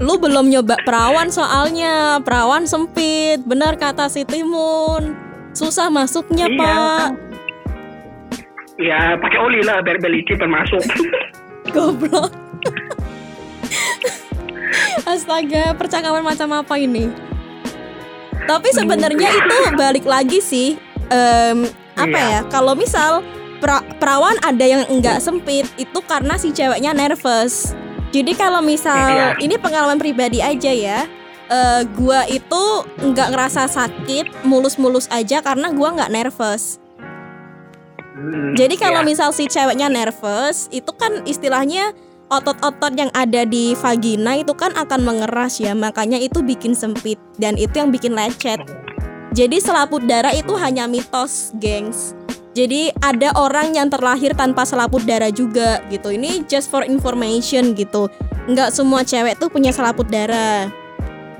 Lu 0.00 0.16
belum 0.16 0.48
nyoba 0.48 0.80
perawan 0.82 1.28
soalnya. 1.28 2.18
Perawan 2.24 2.64
sempit. 2.64 3.44
Benar 3.44 3.76
kata 3.76 4.08
si 4.08 4.24
Timun. 4.24 5.12
Susah 5.52 5.92
masuknya 5.92 6.48
Iya, 6.48 6.56
pak. 6.56 7.08
Ya 8.80 9.00
pakai 9.20 9.38
oli 9.38 9.60
lah 9.60 9.84
biar 9.84 10.00
belicin 10.00 10.40
termasuk. 10.40 10.80
Goblok 11.76 12.32
Astaga 15.04 15.72
percakapan 15.72 16.22
macam 16.22 16.48
apa 16.54 16.74
ini 16.76 17.08
Tapi 18.42 18.68
sebenarnya 18.70 19.28
itu 19.30 19.56
balik 19.74 20.04
lagi 20.04 20.38
sih 20.38 20.68
em, 21.08 21.66
Apa 21.94 22.16
Iya. 22.16 22.28
ya 22.28 22.40
Kalau 22.48 22.72
misal 22.72 23.22
pra- 23.58 23.84
perawan 23.96 24.36
ada 24.40 24.64
yang 24.64 24.82
enggak 24.88 25.18
sempit 25.18 25.68
Itu 25.74 26.02
karena 26.02 26.34
si 26.34 26.50
ceweknya 26.50 26.92
nervous 26.92 27.72
Jadi 28.10 28.32
kalau 28.32 28.60
misal 28.60 28.96
Iya. 28.96 29.28
Ini 29.38 29.54
pengalaman 29.56 29.96
pribadi 29.96 30.40
aja 30.40 30.70
ya 30.70 31.06
eh, 31.46 31.80
Gua 31.92 32.24
itu 32.26 32.62
nggak 32.98 33.28
ngerasa 33.30 33.66
sakit 33.66 34.42
Mulus-mulus 34.42 35.06
aja 35.08 35.40
karena 35.40 35.70
gua 35.70 35.92
nggak 35.92 36.12
nervous 36.12 36.82
Hmm, 38.12 38.52
jadi 38.54 38.76
kalau 38.76 39.02
ya. 39.02 39.08
misal 39.08 39.32
si 39.32 39.48
ceweknya 39.48 39.88
nervous, 39.88 40.68
itu 40.68 40.92
kan 40.92 41.24
istilahnya 41.24 41.90
otot-otot 42.32 42.96
yang 42.96 43.12
ada 43.12 43.44
di 43.44 43.76
vagina 43.76 44.40
itu 44.40 44.56
kan 44.56 44.72
akan 44.72 45.04
mengeras 45.04 45.60
ya, 45.60 45.76
makanya 45.76 46.16
itu 46.16 46.40
bikin 46.40 46.72
sempit 46.72 47.20
dan 47.36 47.60
itu 47.60 47.76
yang 47.76 47.92
bikin 47.92 48.16
lecet. 48.16 48.64
Jadi 49.36 49.60
selaput 49.60 50.04
darah 50.08 50.32
itu 50.32 50.56
hanya 50.56 50.88
mitos, 50.88 51.52
gengs. 51.60 52.16
Jadi 52.52 52.92
ada 53.00 53.32
orang 53.36 53.72
yang 53.72 53.88
terlahir 53.88 54.36
tanpa 54.36 54.68
selaput 54.68 55.00
darah 55.08 55.32
juga 55.32 55.80
gitu. 55.88 56.12
Ini 56.12 56.44
just 56.48 56.68
for 56.68 56.84
information 56.84 57.72
gitu. 57.72 58.12
Nggak 58.44 58.76
semua 58.76 59.04
cewek 59.04 59.40
tuh 59.40 59.48
punya 59.48 59.72
selaput 59.72 60.04
darah. 60.12 60.68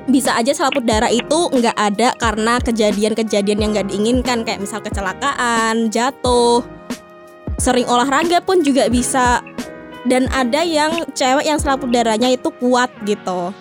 Bisa 0.09 0.33
aja 0.35 0.57
selaput 0.57 0.89
darah 0.89 1.13
itu 1.13 1.53
nggak 1.53 1.77
ada 1.77 2.17
karena 2.17 2.57
kejadian-kejadian 2.65 3.59
yang 3.61 3.71
nggak 3.77 3.89
diinginkan 3.93 4.41
kayak 4.41 4.65
misal 4.65 4.81
kecelakaan, 4.81 5.93
jatuh, 5.93 6.65
sering 7.61 7.87
olahraga 7.87 8.41
pun 8.43 8.65
juga 8.65 8.89
bisa 8.89 9.45
dan 10.07 10.27
ada 10.35 10.67
yang 10.67 11.07
cewek 11.15 11.47
yang 11.47 11.59
selaput 11.63 11.91
darahnya 11.95 12.35
itu 12.35 12.51
kuat 12.59 12.91
gitu. 13.07 13.55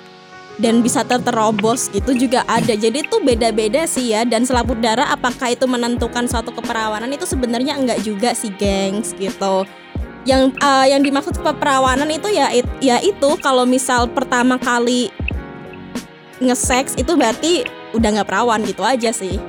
Dan 0.61 0.85
bisa 0.85 1.01
terterobos 1.01 1.89
gitu 1.89 2.13
juga 2.13 2.45
ada. 2.45 2.77
Jadi 2.77 3.01
itu 3.01 3.17
beda-beda 3.23 3.89
sih 3.89 4.13
ya. 4.13 4.21
Dan 4.21 4.45
selaput 4.45 4.77
darah 4.77 5.09
apakah 5.09 5.49
itu 5.49 5.65
menentukan 5.65 6.29
suatu 6.29 6.53
keperawanan 6.53 7.09
itu 7.09 7.25
sebenarnya 7.25 7.81
enggak 7.81 8.05
juga 8.05 8.37
sih 8.37 8.53
gengs 8.53 9.17
gitu. 9.17 9.65
Yang 10.21 10.53
uh, 10.61 10.85
yang 10.85 11.01
dimaksud 11.01 11.41
keperawanan 11.41 12.05
itu 12.13 12.29
ya 12.29 12.53
it, 12.53 12.67
ya 12.77 13.01
itu. 13.01 13.29
Kalau 13.41 13.65
misal 13.65 14.05
pertama 14.05 14.61
kali 14.61 15.09
nge-sex 16.37 16.93
itu 16.93 17.09
berarti 17.17 17.65
udah 17.97 18.21
nggak 18.21 18.29
perawan 18.29 18.61
gitu 18.61 18.85
aja 18.85 19.09
sih. 19.09 19.41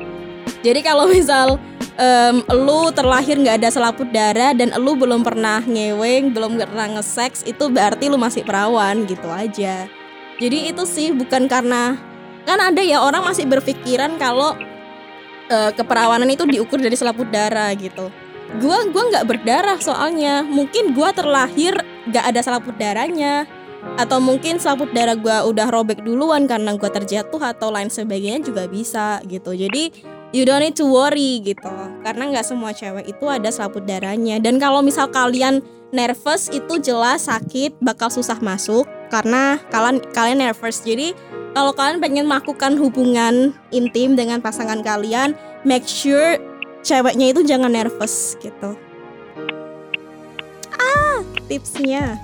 Jadi 0.64 0.80
kalau 0.80 1.10
misal 1.10 1.60
um, 1.98 2.36
lu 2.52 2.88
terlahir 2.94 3.36
nggak 3.36 3.60
ada 3.62 3.68
selaput 3.72 4.08
darah 4.12 4.52
dan 4.56 4.72
lu 4.80 4.96
belum 4.96 5.24
pernah 5.24 5.60
ngeweng 5.64 6.32
belum 6.32 6.56
pernah 6.60 7.00
nge-sex 7.00 7.44
itu 7.44 7.68
berarti 7.68 8.08
lu 8.08 8.16
masih 8.16 8.44
perawan 8.46 9.04
gitu 9.08 9.28
aja. 9.28 9.88
Jadi 10.40 10.72
itu 10.72 10.82
sih 10.88 11.12
bukan 11.12 11.46
karena 11.46 11.94
kan 12.42 12.58
ada 12.58 12.82
ya 12.82 12.98
orang 12.98 13.22
masih 13.22 13.46
berpikiran 13.46 14.18
kalau 14.18 14.58
uh, 15.52 15.70
keperawanan 15.74 16.26
itu 16.30 16.42
diukur 16.48 16.80
dari 16.80 16.96
selaput 16.98 17.28
darah 17.30 17.70
gitu. 17.76 18.10
Gua 18.58 18.84
gua 18.90 19.08
nggak 19.12 19.26
berdarah 19.28 19.78
soalnya. 19.78 20.42
Mungkin 20.44 20.92
gua 20.92 21.14
terlahir 21.14 21.78
nggak 22.10 22.24
ada 22.34 22.40
selaput 22.42 22.74
darahnya. 22.76 23.46
Atau 23.98 24.22
mungkin 24.22 24.62
selaput 24.62 24.90
darah 24.94 25.14
gua 25.14 25.46
udah 25.46 25.70
robek 25.70 26.02
duluan 26.02 26.50
karena 26.50 26.74
gua 26.74 26.90
terjatuh 26.90 27.40
atau 27.40 27.70
lain 27.70 27.88
sebagainya 27.88 28.42
juga 28.42 28.66
bisa 28.66 29.22
gitu. 29.30 29.54
Jadi 29.54 29.94
you 30.32 30.48
don't 30.48 30.64
need 30.64 30.74
to 30.74 30.88
worry 30.88 31.44
gitu 31.44 31.68
karena 32.02 32.32
nggak 32.32 32.46
semua 32.48 32.72
cewek 32.72 33.04
itu 33.06 33.24
ada 33.28 33.52
selaput 33.52 33.84
darahnya. 33.84 34.40
Dan 34.40 34.56
kalau 34.56 34.80
misal 34.80 35.12
kalian 35.12 35.60
nervous 35.92 36.48
itu 36.48 36.80
jelas 36.80 37.28
sakit 37.28 37.78
bakal 37.78 38.08
susah 38.08 38.40
masuk. 38.40 38.88
Karena 39.12 39.60
kalian 39.68 40.00
kalian 40.16 40.40
nervous. 40.40 40.80
Jadi 40.82 41.12
kalau 41.52 41.76
kalian 41.76 42.00
pengen 42.00 42.24
melakukan 42.24 42.80
hubungan 42.80 43.52
intim 43.70 44.16
dengan 44.16 44.40
pasangan 44.40 44.80
kalian 44.80 45.36
make 45.68 45.84
sure 45.84 46.40
ceweknya 46.80 47.36
itu 47.36 47.44
jangan 47.44 47.70
nervous 47.70 48.34
gitu. 48.40 48.74
Ah 50.80 51.20
tipsnya. 51.46 52.16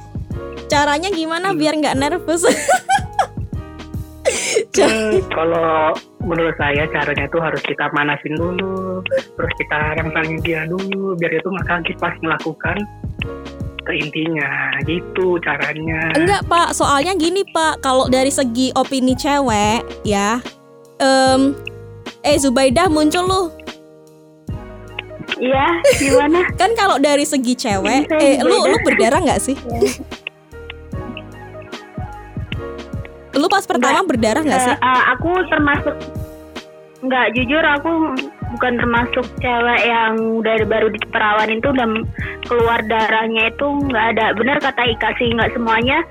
Caranya 0.69 1.09
gimana 1.13 1.53
biar 1.57 1.77
nggak 1.77 1.97
nervous 1.97 2.45
hmm, 4.77 5.25
kalau 5.33 5.97
menurut 6.21 6.55
saya 6.61 6.85
caranya 6.93 7.25
itu 7.25 7.39
harus 7.41 7.63
kita 7.65 7.89
manasin 7.97 8.35
dulu 8.37 9.01
terus 9.09 9.53
kita 9.57 9.79
rempangin 9.97 10.39
dia 10.45 10.69
dulu 10.69 11.17
biar 11.17 11.33
itu 11.41 11.49
maka 11.49 11.81
pas 11.97 12.15
melakukan 12.21 12.77
ke 13.89 13.97
intinya 13.97 14.77
gitu 14.85 15.41
caranya. 15.41 16.13
Enggak 16.13 16.45
pak. 16.45 16.77
Soalnya 16.77 17.17
gini 17.17 17.41
pak. 17.49 17.81
Kalau 17.81 18.05
dari 18.13 18.29
segi 18.29 18.69
opini 18.77 19.17
cewek 19.17 19.81
ya 20.05 20.45
um, 21.01 21.57
eh 22.21 22.37
Zubaidah 22.37 22.93
muncul 22.93 23.25
lu 23.25 23.43
Iya, 25.39 25.67
gimana? 26.03 26.51
kan 26.61 26.75
kalau 26.75 26.99
dari 26.99 27.23
segi 27.23 27.55
cewek, 27.55 28.11
eh 28.11 28.43
lu 28.43 28.59
lu 28.59 28.77
berdarah 28.83 29.23
nggak 29.23 29.39
sih? 29.39 29.55
Lu 33.39 33.47
pas 33.47 33.63
pertama 33.63 34.03
Enggak. 34.03 34.11
berdarah 34.11 34.43
nggak 34.43 34.63
sih? 34.67 34.75
Uh, 34.83 35.03
aku 35.15 35.31
termasuk 35.47 35.95
nggak 36.99 37.27
jujur 37.39 37.63
aku 37.63 37.91
bukan 38.59 38.75
termasuk 38.75 39.27
cewek 39.39 39.81
yang 39.87 40.43
udah 40.43 40.67
baru 40.67 40.91
di 40.91 40.99
perawan 41.15 41.47
itu 41.47 41.71
udah 41.71 41.89
keluar 42.43 42.81
darahnya 42.91 43.55
itu 43.55 43.67
nggak 43.87 44.07
ada 44.19 44.35
benar 44.35 44.59
kata 44.59 44.83
Ika 44.83 45.15
sih 45.15 45.31
nggak 45.31 45.55
semuanya 45.55 46.03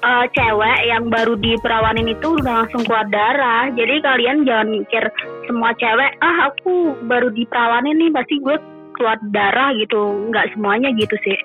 uh, 0.00 0.24
cewek 0.32 0.78
yang 0.88 1.12
baru 1.12 1.36
di 1.36 1.52
perawanin 1.60 2.08
itu 2.08 2.40
udah 2.40 2.64
langsung 2.64 2.80
keluar 2.88 3.04
darah 3.12 3.68
jadi 3.76 4.00
kalian 4.00 4.48
jangan 4.48 4.68
mikir 4.72 5.04
semua 5.44 5.76
cewek 5.76 6.10
ah 6.24 6.48
aku 6.48 6.96
baru 7.04 7.28
di 7.28 7.44
perawanin 7.52 8.00
nih 8.00 8.10
pasti 8.16 8.40
gue 8.40 8.56
keluar 8.96 9.20
darah 9.36 9.76
gitu 9.76 10.32
nggak 10.32 10.48
semuanya 10.56 10.88
gitu 10.96 11.16
sih 11.26 11.36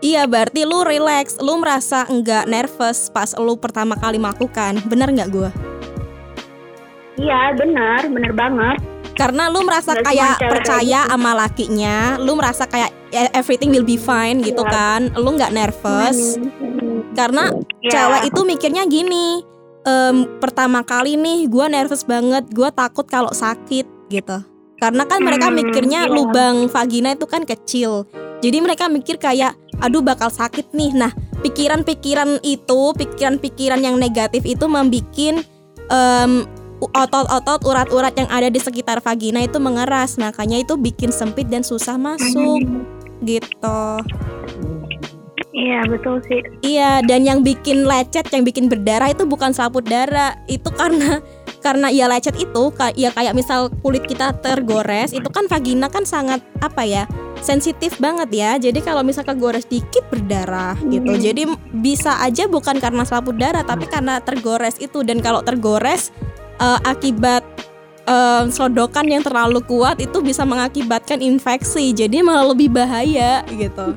Iya 0.00 0.24
berarti 0.24 0.64
lu 0.64 0.80
relax, 0.80 1.36
lu 1.44 1.60
merasa 1.60 2.08
enggak 2.08 2.48
nervous 2.48 3.12
pas 3.12 3.36
lu 3.36 3.52
pertama 3.60 3.92
kali 4.00 4.16
melakukan, 4.16 4.80
bener 4.88 5.12
nggak 5.12 5.28
gue? 5.28 5.50
Iya 7.20 7.52
benar, 7.52 8.08
bener 8.08 8.32
banget. 8.32 8.80
Karena 9.12 9.52
lu 9.52 9.60
merasa 9.60 9.92
Gak 9.92 10.08
kayak 10.08 10.36
percaya 10.40 11.04
gitu. 11.04 11.12
sama 11.12 11.36
lakinya, 11.36 12.16
lu 12.16 12.32
merasa 12.32 12.64
kayak 12.64 12.88
e, 13.12 13.28
everything 13.36 13.68
will 13.68 13.84
be 13.84 14.00
fine 14.00 14.40
gitu 14.40 14.64
iya. 14.64 14.72
kan, 14.72 15.00
lu 15.20 15.36
nggak 15.36 15.52
nervous. 15.52 16.40
Hmm. 16.40 17.04
Karena 17.12 17.52
yeah. 17.84 17.92
cewek 17.92 18.32
itu 18.32 18.40
mikirnya 18.48 18.88
gini, 18.88 19.44
um, 19.84 20.24
pertama 20.40 20.80
kali 20.80 21.20
nih 21.20 21.44
gue 21.44 21.66
nervous 21.68 22.08
banget, 22.08 22.48
gue 22.48 22.72
takut 22.72 23.04
kalau 23.04 23.28
sakit 23.36 23.84
gitu. 24.08 24.40
Karena 24.80 25.04
kan 25.04 25.20
mereka 25.20 25.52
hmm, 25.52 25.56
mikirnya 25.60 26.08
yeah. 26.08 26.14
lubang 26.16 26.72
vagina 26.72 27.12
itu 27.12 27.28
kan 27.28 27.44
kecil, 27.44 28.08
jadi 28.40 28.56
mereka 28.64 28.88
mikir 28.88 29.20
kayak 29.20 29.52
aduh 29.80 30.04
bakal 30.04 30.28
sakit 30.28 30.72
nih. 30.76 30.92
Nah, 30.94 31.12
pikiran-pikiran 31.44 32.40
itu, 32.44 32.80
pikiran-pikiran 32.96 33.80
yang 33.80 33.96
negatif 33.96 34.44
itu 34.44 34.64
membuat 34.68 35.44
um, 35.90 36.48
otot-otot 36.80 37.60
urat-urat 37.68 38.14
yang 38.16 38.28
ada 38.32 38.48
di 38.48 38.60
sekitar 38.60 39.04
vagina 39.04 39.44
itu 39.44 39.60
mengeras. 39.60 40.16
Makanya 40.16 40.60
itu 40.60 40.80
bikin 40.80 41.12
sempit 41.12 41.48
dan 41.48 41.60
susah 41.60 42.00
masuk. 42.00 42.64
Gitu. 43.20 43.80
Iya 45.50 45.82
betul 45.90 46.22
sih. 46.24 46.40
Iya 46.62 47.02
dan 47.04 47.26
yang 47.26 47.42
bikin 47.42 47.84
lecet, 47.84 48.30
yang 48.30 48.46
bikin 48.46 48.70
berdarah 48.70 49.10
itu 49.10 49.26
bukan 49.26 49.50
selaput 49.50 49.82
darah, 49.84 50.38
itu 50.46 50.70
karena 50.72 51.18
karena 51.60 51.92
ya 51.92 52.08
lecet 52.08 52.36
itu 52.40 52.72
ya 52.96 53.12
kayak 53.12 53.36
misal 53.36 53.68
kulit 53.84 54.04
kita 54.08 54.32
tergores, 54.40 55.12
itu 55.12 55.28
kan 55.28 55.44
vagina 55.46 55.92
kan 55.92 56.08
sangat 56.08 56.40
apa 56.64 56.82
ya 56.84 57.04
sensitif 57.40 57.96
banget 58.00 58.28
ya. 58.32 58.50
Jadi 58.56 58.80
kalau 58.84 59.04
misalkan 59.04 59.40
gores 59.40 59.68
dikit 59.68 60.04
berdarah 60.08 60.76
gitu. 60.88 61.12
Hmm. 61.12 61.20
Jadi 61.20 61.42
bisa 61.80 62.20
aja 62.20 62.48
bukan 62.48 62.80
karena 62.80 63.04
selaput 63.04 63.36
darah 63.36 63.64
tapi 63.64 63.88
karena 63.88 64.20
tergores 64.20 64.76
itu 64.80 65.04
dan 65.04 65.20
kalau 65.20 65.40
tergores 65.44 66.12
uh, 66.60 66.80
akibat 66.84 67.44
uh, 68.08 68.48
sodokan 68.48 69.08
yang 69.08 69.24
terlalu 69.24 69.64
kuat 69.64 70.00
itu 70.00 70.20
bisa 70.20 70.44
mengakibatkan 70.44 71.20
infeksi. 71.20 71.92
Jadi 71.92 72.24
malah 72.24 72.52
lebih 72.52 72.72
bahaya 72.72 73.44
gitu. 73.48 73.96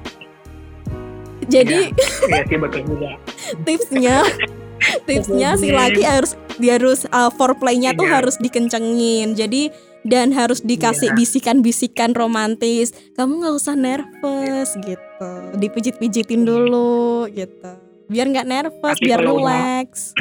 Jadi 1.43 1.91
ya, 2.31 2.39
ya 2.39 2.43
sih 2.47 2.55
betul 2.55 2.81
juga. 2.87 3.19
tipsnya 3.67 4.23
tipsnya 5.07 5.55
si 5.57 5.71
laki 5.71 6.03
harus 6.03 6.35
dia 6.61 6.77
harus 6.77 7.07
uh, 7.09 7.31
foreplaynya 7.33 7.95
tuh 7.97 8.07
iya. 8.07 8.13
harus 8.21 8.35
dikencengin. 8.37 9.33
Jadi 9.33 9.73
dan 10.03 10.35
harus 10.35 10.59
dikasih 10.61 11.11
yeah. 11.11 11.17
bisikan-bisikan 11.17 12.11
romantis 12.11 12.91
kamu 13.15 13.39
nggak 13.39 13.55
usah 13.55 13.75
nervous 13.79 14.75
gitu 14.83 15.31
dipijit-pijitin 15.57 16.43
dulu 16.43 17.25
gitu 17.31 17.71
biar 18.11 18.27
nggak 18.29 18.47
nervous 18.47 18.99
tapi 18.99 19.07
biar 19.09 19.23
relax 19.23 20.11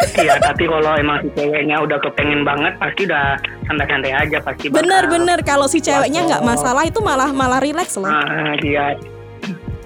Iya, 0.16 0.40
tapi 0.40 0.64
kalau 0.64 0.96
emang 0.96 1.20
si 1.20 1.28
ceweknya 1.36 1.76
udah 1.76 2.00
kepengen 2.00 2.40
banget, 2.40 2.72
pasti 2.80 3.04
udah 3.04 3.36
santai-santai 3.68 4.12
aja 4.16 4.40
pasti. 4.40 4.72
Bener-bener 4.72 5.44
kalau 5.44 5.68
si 5.68 5.84
ceweknya 5.84 6.24
nggak 6.24 6.40
masalah 6.40 6.88
itu 6.88 7.04
malah 7.04 7.28
malah 7.36 7.60
relax 7.60 8.00
loh. 8.00 8.08
Ah, 8.08 8.56
iya. 8.64 8.96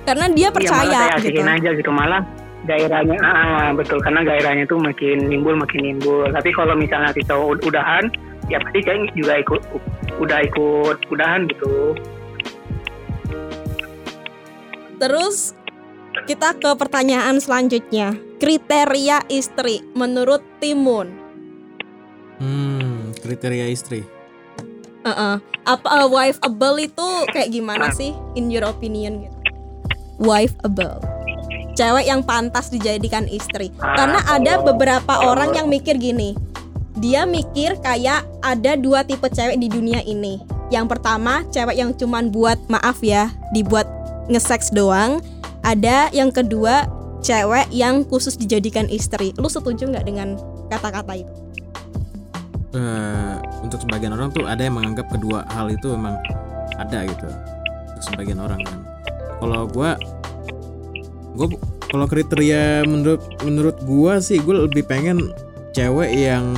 Karena 0.07 0.31
dia 0.31 0.49
iya, 0.49 0.55
percaya 0.55 1.01
iya, 1.11 1.19
gitu. 1.19 1.43
aja 1.43 1.71
gitu 1.75 1.91
malah 1.91 2.23
gairahnya 2.65 3.19
ah 3.23 3.71
betul. 3.77 4.01
Karena 4.01 4.25
gairahnya 4.25 4.65
tuh 4.69 4.81
makin 4.81 5.29
nimbul 5.29 5.57
makin 5.57 5.81
nimbul. 5.85 6.29
Tapi 6.33 6.51
kalau 6.53 6.75
misalnya 6.75 7.13
si 7.13 7.23
cowok 7.25 7.65
udahan, 7.65 8.09
ya 8.49 8.61
pasti 8.61 8.81
saya 8.85 9.05
juga 9.15 9.35
ikut 9.41 9.63
udah 10.21 10.39
ikut 10.49 10.99
udahan 11.09 11.49
gitu. 11.49 11.97
Terus 14.99 15.53
kita 16.25 16.57
ke 16.57 16.71
pertanyaan 16.77 17.39
selanjutnya. 17.39 18.17
Kriteria 18.41 19.25
istri 19.33 19.81
menurut 19.97 20.45
Timun? 20.61 21.09
Hmm 22.37 23.15
kriteria 23.25 23.73
istri. 23.73 24.05
Uh 25.05 25.09
-uh. 25.09 25.35
apa 25.65 25.89
uh, 25.89 26.09
wife 26.09 26.37
able 26.45 26.77
itu 26.77 27.09
kayak 27.33 27.49
gimana 27.49 27.89
sih 27.93 28.13
in 28.37 28.53
your 28.53 28.69
opinion 28.69 29.25
gitu? 29.25 29.39
Wife 30.21 30.53
able 30.61 31.01
cewek 31.75 32.07
yang 32.07 32.23
pantas 32.23 32.71
dijadikan 32.71 33.27
istri 33.29 33.75
karena 33.79 34.23
ada 34.31 34.63
beberapa 34.63 35.27
orang 35.27 35.53
yang 35.55 35.67
mikir 35.67 35.99
gini 35.99 36.35
dia 36.99 37.27
mikir 37.27 37.75
kayak 37.83 38.23
ada 38.39 38.79
dua 38.79 39.03
tipe 39.03 39.27
cewek 39.27 39.59
di 39.59 39.67
dunia 39.67 39.99
ini. 40.07 40.39
Yang 40.71 40.97
pertama, 40.97 41.43
cewek 41.51 41.75
yang 41.75 41.91
cuman 41.95 42.31
buat 42.31 42.59
maaf 42.71 43.03
ya, 43.03 43.35
dibuat 43.51 43.87
ngeseks 44.31 44.71
doang. 44.71 45.19
Ada 45.67 46.13
yang 46.15 46.31
kedua, 46.31 46.87
cewek 47.19 47.67
yang 47.75 48.07
khusus 48.07 48.39
dijadikan 48.39 48.87
istri. 48.87 49.35
Lu 49.37 49.51
setuju 49.51 49.91
nggak 49.91 50.07
dengan 50.07 50.39
kata-kata 50.71 51.19
itu? 51.19 51.35
Uh, 52.75 53.39
untuk 53.63 53.87
sebagian 53.87 54.11
orang 54.11 54.35
tuh 54.35 54.51
ada 54.51 54.67
yang 54.67 54.75
menganggap 54.75 55.07
kedua 55.07 55.47
hal 55.55 55.71
itu 55.71 55.95
memang 55.95 56.19
ada 56.79 57.07
gitu. 57.07 57.27
Untuk 57.91 58.03
sebagian 58.03 58.39
orang 58.39 58.61
kan. 58.63 58.79
Kalau 59.43 59.67
gue 59.67 59.91
gue 61.35 61.47
kalau 61.85 62.07
kriteria 62.07 62.83
menurut 62.85 63.19
menurut 63.43 63.77
gua 63.83 64.19
sih 64.19 64.39
gue 64.39 64.55
lebih 64.61 64.83
pengen 64.83 65.35
cewek 65.71 66.11
yang 66.11 66.55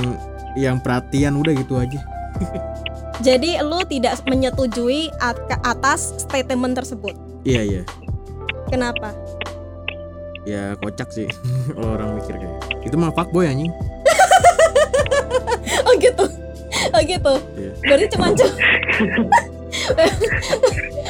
yang 0.53 0.77
perhatian 0.77 1.33
udah 1.35 1.53
gitu 1.53 1.77
aja 1.77 1.99
Jadi 3.17 3.57
lu 3.59 3.81
tidak 3.81 4.21
menyetujui 4.23 5.09
atas 5.63 6.13
statement 6.19 6.77
tersebut. 6.77 7.17
iya 7.41 7.61
iya 7.61 7.81
Kenapa? 8.67 9.09
ya 10.43 10.77
kocak 10.77 11.09
sih 11.09 11.25
kalau 11.73 11.97
orang 11.97 12.15
mikir 12.15 12.37
kayak 12.37 12.55
itu 12.81 12.93
mah 12.93 13.09
fuckboy 13.09 13.45
anjing 13.45 13.73
Oh 15.83 15.93
gitu. 15.97 16.25
Oh 16.89 17.01
gitu. 17.01 17.33
Iya. 17.55 17.71
Berarti 17.81 18.05
cuma 18.09 18.27
cu- 18.29 18.57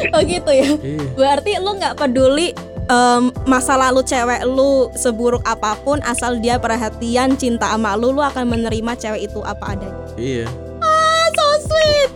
Oh 0.09 0.21
gitu 0.23 0.51
ya. 0.51 0.67
iya 0.77 1.05
Berarti 1.13 1.51
lu 1.57 1.71
nggak 1.75 1.97
peduli 1.97 2.53
em, 2.87 3.23
masa 3.43 3.75
lalu 3.75 4.01
cewek 4.01 4.41
lu 4.43 4.71
seburuk 4.93 5.43
apa 5.43 5.75
pun 5.77 5.99
asal 6.01 6.35
dia 6.35 6.55
perhatian 6.55 7.33
cinta 7.33 7.67
sama 7.67 7.93
lu 7.93 8.09
lu 8.09 8.21
akan 8.21 8.47
menerima 8.47 8.91
cewek 8.95 9.21
itu 9.25 9.39
apa 9.41 9.73
adanya. 9.73 10.03
iya 10.15 10.45
Ah, 10.79 11.25
so 11.29 11.45
sweet. 11.65 12.11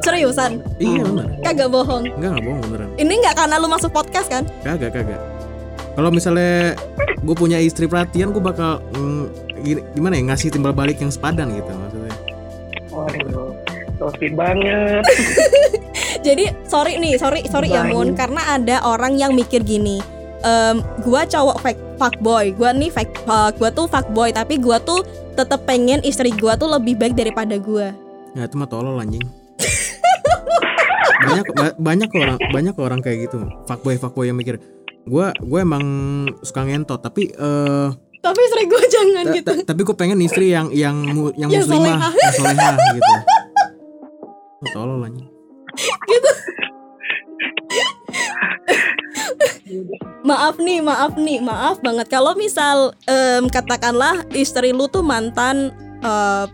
Seriusan? 0.00 0.58
iya 0.76 0.98
benar 1.00 1.26
Kagak 1.40 1.68
bohong. 1.68 2.04
enggak 2.10 2.30
enggak 2.32 2.44
bohong 2.44 2.60
beneran 2.64 2.88
Ini 2.96 3.12
nggak 3.18 3.34
karena 3.36 3.54
lu 3.56 3.68
masuk 3.68 3.90
podcast 3.90 4.26
kan? 4.26 4.44
kagak 4.60 4.90
kagak 4.92 5.20
kalau 5.92 6.08
misalnya 6.08 6.72
gue 7.18 7.36
punya 7.36 7.60
istri 7.60 7.84
perhatian 7.84 8.32
gue 8.32 8.40
bakal 8.40 8.80
mm, 8.90 9.24
gimana 9.92 10.16
ya 10.16 10.24
ngasih 10.26 10.48
timbal 10.50 10.72
balik 10.72 10.96
yang 10.96 11.08
sepadan 11.08 11.52
gitu 11.52 11.68
maksudnya 11.68 12.14
Waduh, 12.88 13.52
so 13.96 14.08
sweet 14.12 14.32
banget. 14.32 15.04
Jadi 16.22 16.44
sorry 16.64 16.96
nih, 16.96 17.14
sorry 17.16 17.42
sorry 17.44 17.68
ya 17.68 17.82
Mun, 17.84 18.14
karena 18.14 18.38
ada 18.52 18.82
orang 18.84 19.14
yang 19.14 19.32
mikir 19.32 19.60
gini. 19.60 19.98
Em, 20.40 20.76
gua 21.00 21.22
cowok 21.24 21.58
fake 21.60 21.82
fuckboy, 21.96 22.50
gua 22.52 22.70
nih 22.70 22.88
fake 22.88 23.22
fuck, 23.22 23.54
gua 23.56 23.70
tuh 23.70 23.86
fuckboy, 23.86 24.30
tapi 24.30 24.56
gua 24.56 24.78
tuh 24.78 25.02
tetep 25.32 25.62
pengen 25.62 25.98
istri 26.00 26.30
gua 26.32 26.54
tuh 26.54 26.66
lebih 26.68 26.94
baik 26.94 27.14
daripada 27.14 27.54
gua. 27.56 27.94
ya 28.32 28.42
itu 28.42 28.54
mah 28.54 28.64
tolol 28.64 28.96
anjing 28.96 29.20
banyak 31.22 31.46
ba- 31.52 31.76
banyak 31.76 32.10
orang 32.12 32.38
banyak 32.48 32.74
orang 32.76 33.00
kayak 33.00 33.18
gitu 33.22 33.38
fuckboy 33.62 33.94
fuckboy 33.94 34.24
yang 34.24 34.34
mikir 34.34 34.56
gue 35.02 35.26
gue 35.36 35.58
emang 35.58 35.84
suka 36.40 36.62
ngentot 36.62 36.98
tapi 36.98 37.28
eh 37.28 37.88
Tapi 38.18 38.40
istri 38.40 38.62
gua 38.64 38.82
jangan 38.88 39.24
ta- 39.24 39.34
gitu. 39.34 39.52
ta- 39.52 39.66
tapi 39.68 39.80
gue 39.82 39.92
pengen 39.94 40.18
istri 40.18 40.48
yang 40.48 40.70
yang 40.70 40.96
mu- 40.96 41.34
yang 41.34 41.50
Yang 41.50 41.68
muslimah 41.68 41.92
solehah. 41.92 42.12
yang 42.14 42.34
solehah 42.34 42.74
gitu 42.90 43.12
Oh, 44.62 44.68
tolol 44.72 45.02
anjing 45.02 45.28
Maaf 50.22 50.56
nih, 50.62 50.78
maaf 50.78 51.18
nih, 51.18 51.38
maaf 51.42 51.82
banget. 51.82 52.06
Kalau 52.06 52.34
misal 52.38 52.94
em, 53.10 53.50
katakanlah 53.50 54.22
istri 54.32 54.70
lu 54.70 54.86
tuh 54.86 55.02
mantan 55.02 55.74
eh, 56.00 56.44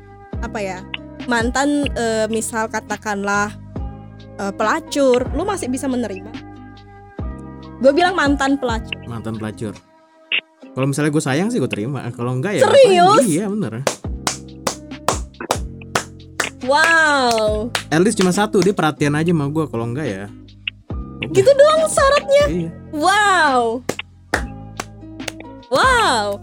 apa 0.40 0.58
ya? 0.58 0.80
Mantan 1.28 1.84
eh, 1.92 2.26
misal 2.32 2.70
katakanlah 2.72 3.52
eh, 4.40 4.52
pelacur, 4.56 5.28
lu 5.36 5.44
masih 5.44 5.68
bisa 5.68 5.84
menerima? 5.90 6.30
Gue 7.78 7.92
bilang 7.94 8.16
mantan 8.18 8.58
pelacur. 8.58 8.98
mantan 9.06 9.38
pelacur 9.38 9.70
kalau 10.74 10.94
misalnya 10.94 11.10
gue 11.10 11.24
sayang 11.24 11.48
sih 11.50 11.58
gue 11.58 11.66
terima 11.66 12.06
kalau 12.14 12.38
enggak 12.38 12.54
ya 12.54 12.62
Serius? 12.62 13.18
iya 13.26 13.50
bener 13.50 13.82
Wow, 16.68 17.72
at 17.88 17.98
least 17.98 18.20
cuma 18.20 18.28
satu 18.28 18.60
dia 18.60 18.70
perhatian 18.70 19.16
aja 19.16 19.32
sama 19.32 19.48
gue 19.48 19.64
kalau 19.66 19.88
enggak 19.88 20.04
ya 20.04 20.24
udah. 21.18 21.32
gitu 21.32 21.50
doang 21.50 21.82
syaratnya. 21.88 22.44
iya 22.46 22.70
Wow, 22.92 23.80
wow. 25.68 26.36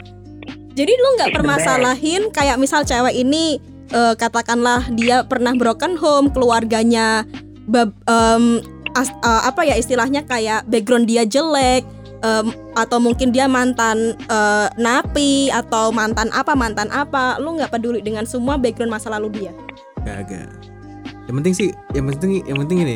Jadi 0.76 0.92
lu 0.92 1.08
nggak 1.16 1.32
permasalahin 1.32 2.28
kayak 2.30 2.58
misal 2.58 2.82
cewek 2.82 3.16
ini 3.16 3.62
eh, 3.88 4.14
katakanlah 4.14 4.84
dia 4.92 5.24
pernah 5.24 5.54
broken 5.54 5.96
home, 5.96 6.28
keluarganya 6.28 7.24
bab, 7.64 7.94
em, 8.06 8.60
as- 8.92 9.14
eh, 9.16 9.42
apa 9.46 9.64
ya 9.64 9.78
istilahnya 9.78 10.26
kayak 10.26 10.66
background 10.66 11.06
dia 11.06 11.24
jelek. 11.24 11.86
em, 12.18 12.50
atau 12.74 12.98
mungkin 12.98 13.30
dia 13.30 13.46
mantan 13.46 14.18
eh, 14.18 14.68
napi 14.76 15.54
atau 15.54 15.94
mantan 15.94 16.34
apa 16.34 16.58
mantan 16.58 16.90
apa 16.90 17.38
lu 17.38 17.54
nggak 17.54 17.70
peduli 17.70 18.02
dengan 18.02 18.26
semua 18.26 18.58
background 18.58 18.90
masa 18.90 19.14
lalu 19.14 19.30
dia 19.32 19.54
Kagak. 20.06 20.48
Yang 21.26 21.36
penting 21.42 21.54
sih, 21.58 21.70
yang 21.98 22.06
penting 22.06 22.32
yang 22.46 22.58
penting 22.62 22.78
ini. 22.86 22.96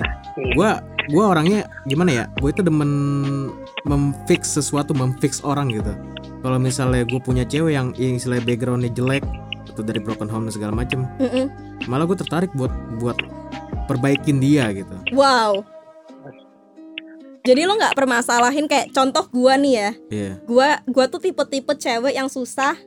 Gua 0.53 0.79
gua 1.09 1.33
orangnya 1.33 1.65
gimana 1.89 2.11
ya? 2.13 2.23
Gue 2.37 2.53
itu 2.53 2.61
demen 2.61 2.89
memfix 3.83 4.53
sesuatu, 4.53 4.93
memfix 4.93 5.41
orang 5.41 5.73
gitu. 5.73 5.89
Kalau 6.39 6.55
misalnya 6.55 7.03
gue 7.03 7.19
punya 7.19 7.43
cewek 7.43 7.73
yang 7.73 7.91
yang 7.97 8.15
istilahnya 8.15 8.45
backgroundnya 8.45 8.91
jelek 8.93 9.25
atau 9.73 9.81
dari 9.81 9.97
broken 9.99 10.29
home 10.29 10.45
dan 10.47 10.53
segala 10.53 10.71
macem, 10.71 11.03
Mm-mm. 11.17 11.49
malah 11.89 12.05
gue 12.05 12.15
tertarik 12.15 12.53
buat 12.55 12.71
buat 13.01 13.17
perbaikin 13.89 14.37
dia 14.37 14.69
gitu. 14.71 14.93
wow 15.17 15.65
jadi 17.41 17.65
lu 17.65 17.73
nggak 17.73 17.97
permasalahin 17.97 18.69
kayak 18.69 18.93
contoh 18.93 19.25
gua 19.33 19.57
nih 19.57 19.73
ya 19.73 19.89
Iya. 20.13 20.31
gua 20.45 20.69
gua 20.85 21.05
tuh 21.09 21.17
tipe-tipe 21.17 21.73
cewek 21.73 22.13
yang 22.13 22.29
susah 22.29 22.77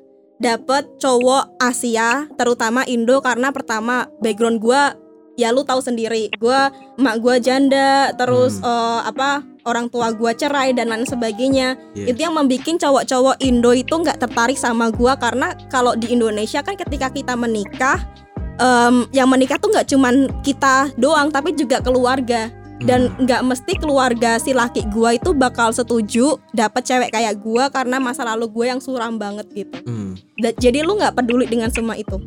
dapet 0.43 0.85
cowok 0.99 1.55
Asia 1.63 2.27
terutama 2.35 2.83
Indo 2.91 3.23
karena 3.23 3.55
pertama 3.55 4.11
background 4.19 4.59
gua 4.59 4.99
ya 5.39 5.55
lu 5.55 5.63
tahu 5.63 5.79
sendiri. 5.79 6.29
Gua 6.37 6.75
emak 6.99 7.23
gua 7.23 7.39
janda 7.39 8.11
terus 8.19 8.59
eh, 8.59 9.01
apa 9.07 9.47
orang 9.63 9.87
tua 9.87 10.11
gua 10.11 10.35
cerai 10.35 10.75
dan 10.75 10.91
lain 10.91 11.07
sebagainya. 11.07 11.79
Iya. 11.95 12.11
itu 12.11 12.21
yang 12.27 12.35
membuat 12.35 12.83
cowok-cowok 12.83 13.37
Indo 13.39 13.71
itu 13.71 13.95
nggak 13.95 14.19
tertarik 14.19 14.59
sama 14.59 14.91
gua 14.91 15.15
karena 15.15 15.55
kalau 15.71 15.95
di 15.95 16.11
Indonesia 16.11 16.61
kan 16.61 16.75
ketika 16.75 17.09
kita 17.15 17.39
menikah 17.39 18.03
em, 18.59 19.07
yang 19.15 19.31
menikah 19.31 19.57
tuh 19.57 19.71
nggak 19.71 19.89
cuman 19.89 20.29
kita 20.43 20.91
doang 20.99 21.31
tapi 21.31 21.55
juga 21.55 21.79
keluarga 21.81 22.51
dan 22.85 23.13
Hmm. 23.13 23.27
nggak 23.27 23.43
mesti 23.47 23.73
keluarga 23.79 24.39
si 24.39 24.53
laki 24.53 24.87
gua 24.91 25.15
itu 25.17 25.31
bakal 25.33 25.71
setuju 25.71 26.39
dapet 26.53 26.83
cewek 26.87 27.11
kayak 27.15 27.39
gua 27.41 27.71
karena 27.71 27.99
masa 28.03 28.27
lalu 28.27 28.49
gue 28.51 28.67
yang 28.71 28.81
suram 28.83 29.17
banget 29.17 29.47
gitu. 29.55 29.79
Hmm. 29.87 30.19
Jadi 30.39 30.83
lu 30.83 30.99
nggak 30.99 31.15
peduli 31.17 31.47
dengan 31.47 31.71
semua 31.71 31.95
itu. 31.95 32.19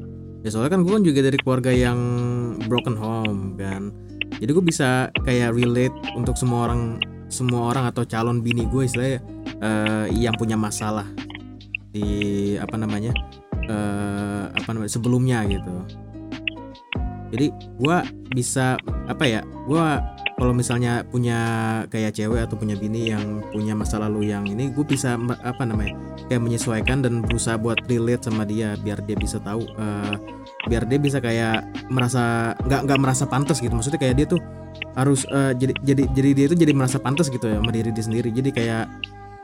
Ya 0.46 0.54
soalnya 0.54 0.78
kan 0.78 0.86
gue 0.86 0.94
kan 0.94 1.02
juga 1.02 1.20
dari 1.26 1.38
keluarga 1.42 1.74
yang 1.74 1.98
broken 2.70 2.94
home 2.94 3.58
kan. 3.58 3.90
Jadi 4.38 4.52
gue 4.54 4.66
bisa 4.66 5.10
kayak 5.26 5.58
relate 5.58 5.96
untuk 6.14 6.38
semua 6.38 6.70
orang 6.70 7.02
semua 7.34 7.74
orang 7.74 7.90
atau 7.90 8.06
calon 8.06 8.46
bini 8.46 8.70
gue 8.70 8.86
istilahnya 8.86 9.20
eh, 9.60 10.06
yang 10.14 10.38
punya 10.38 10.54
masalah 10.54 11.10
di 11.90 12.54
apa 12.62 12.78
namanya 12.78 13.10
eh, 13.66 14.46
apa 14.54 14.70
namanya 14.70 14.92
sebelumnya 14.94 15.42
gitu. 15.50 16.05
Jadi 17.36 17.52
gue 17.52 17.98
bisa 18.32 18.80
apa 19.12 19.28
ya? 19.28 19.44
Gue 19.68 19.84
kalau 20.36 20.52
misalnya 20.56 21.04
punya 21.08 21.40
kayak 21.92 22.16
cewek 22.16 22.48
atau 22.48 22.56
punya 22.56 22.76
bini 22.80 23.12
yang 23.12 23.44
punya 23.52 23.76
masa 23.76 24.00
lalu 24.00 24.32
yang 24.32 24.44
ini, 24.48 24.72
gue 24.72 24.84
bisa 24.88 25.20
apa 25.44 25.64
namanya 25.68 25.96
kayak 26.28 26.44
menyesuaikan 26.44 27.04
dan 27.04 27.24
berusaha 27.24 27.56
buat 27.60 27.80
relate 27.88 28.28
sama 28.28 28.44
dia 28.44 28.76
biar 28.82 29.00
dia 29.04 29.16
bisa 29.16 29.38
tahu 29.40 29.64
eh, 29.64 30.16
biar 30.68 30.84
dia 30.90 31.00
bisa 31.00 31.22
kayak 31.22 31.64
merasa 31.88 32.56
nggak 32.66 32.82
nggak 32.90 33.00
merasa 33.00 33.24
pantas 33.30 33.62
gitu 33.62 33.72
maksudnya 33.72 34.02
kayak 34.02 34.16
dia 34.18 34.28
tuh 34.28 34.42
harus 34.98 35.24
eh, 35.30 35.54
jadi 35.56 35.74
jadi 35.86 36.04
jadi 36.12 36.30
dia 36.34 36.46
itu 36.52 36.56
jadi 36.58 36.74
merasa 36.74 36.98
pantas 36.98 37.30
gitu 37.30 37.46
ya 37.46 37.62
sama 37.62 37.72
diri 37.72 37.94
dia 37.94 38.04
sendiri 38.04 38.30
jadi 38.34 38.50
kayak 38.52 38.86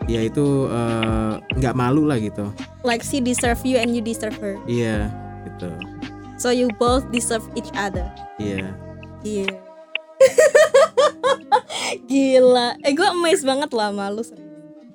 dia 0.09 0.21
itu 0.25 0.67
eh, 0.67 1.33
nggak 1.61 1.75
malu 1.77 2.09
lah 2.09 2.17
gitu 2.17 2.49
Like 2.81 3.05
she 3.05 3.21
deserve 3.21 3.61
you 3.61 3.77
and 3.77 3.93
you 3.93 4.01
deserve 4.01 4.33
her. 4.41 4.57
iya 4.65 5.07
gitu 5.45 5.69
So 6.41 6.49
you 6.49 6.73
both 6.75 7.05
deserve 7.13 7.45
each 7.53 7.69
other. 7.77 8.09
iya 8.35 8.73
Iya. 9.21 9.45
Gila. 12.09 12.81
Eh 12.81 12.91
gue 12.91 13.07
amazed 13.07 13.45
banget 13.45 13.69
lah 13.69 13.93
sama 13.93 14.09
lu. 14.09 14.25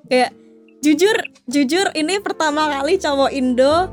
Kayak 0.07 0.31
jujur 0.79 1.15
jujur 1.47 1.87
ini 1.93 2.19
pertama 2.19 2.67
kali 2.69 2.95
cowok 2.97 3.31
Indo 3.31 3.87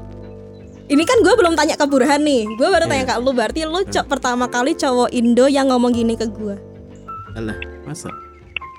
ini 0.85 1.01
kan 1.03 1.17
gue 1.23 1.33
belum 1.33 1.57
tanya 1.57 1.75
ke 1.75 1.87
Burhan 1.89 2.21
nih 2.21 2.45
gue 2.55 2.69
baru 2.69 2.85
tanya 2.85 3.09
ke 3.09 3.15
lu 3.17 3.33
berarti 3.33 3.65
lu 3.65 3.83
co- 3.89 4.05
pertama 4.05 4.47
kali 4.47 4.77
cowok 4.77 5.09
Indo 5.11 5.49
yang 5.49 5.73
ngomong 5.73 5.91
gini 5.91 6.13
ke 6.13 6.29
gue 6.29 6.55
alah 7.35 7.57
masa 7.83 8.13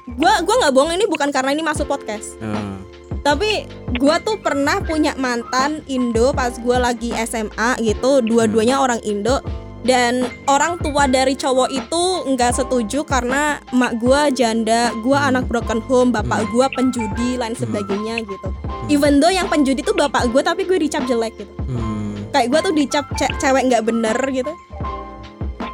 gue 0.06 0.32
gua 0.46 0.56
nggak 0.62 0.70
bohong 0.72 0.94
ini 0.94 1.10
bukan 1.10 1.34
karena 1.34 1.50
ini 1.50 1.66
masuk 1.66 1.90
podcast 1.90 2.38
Eh, 2.38 2.78
tapi 3.26 3.66
gue 3.98 4.16
tuh 4.22 4.38
pernah 4.38 4.78
punya 4.86 5.18
mantan 5.18 5.82
Indo 5.90 6.30
pas 6.30 6.54
gue 6.54 6.78
lagi 6.78 7.10
SMA 7.18 7.82
gitu. 7.82 8.22
Dua-duanya 8.22 8.78
orang 8.78 9.02
Indo. 9.02 9.42
Dan 9.86 10.26
orang 10.46 10.82
tua 10.82 11.06
dari 11.06 11.38
cowok 11.38 11.70
itu 11.70 12.04
nggak 12.26 12.58
setuju 12.58 13.02
karena 13.02 13.58
mak 13.70 13.98
gue 13.98 14.22
janda. 14.34 14.94
Gue 15.02 15.18
anak 15.18 15.50
broken 15.50 15.82
home 15.82 16.14
bapak 16.14 16.46
Hmm. 16.46 16.50
gue 16.54 16.68
penjudi 16.74 17.30
lain 17.38 17.58
sebagainya 17.58 18.22
gitu. 18.26 18.50
Even 18.90 19.18
though 19.18 19.34
yang 19.34 19.50
penjudi 19.50 19.82
tuh 19.82 19.98
bapak 19.98 20.30
gue 20.30 20.42
tapi 20.42 20.62
gue 20.62 20.78
dicap 20.78 21.06
jelek 21.06 21.34
gitu. 21.38 21.54
Hmm, 21.66 22.30
kayak 22.30 22.54
gue 22.54 22.60
tuh 22.62 22.74
dicap 22.74 23.06
ce- 23.14 23.34
cewek 23.38 23.70
nggak 23.70 23.86
bener 23.86 24.18
gitu. 24.30 24.54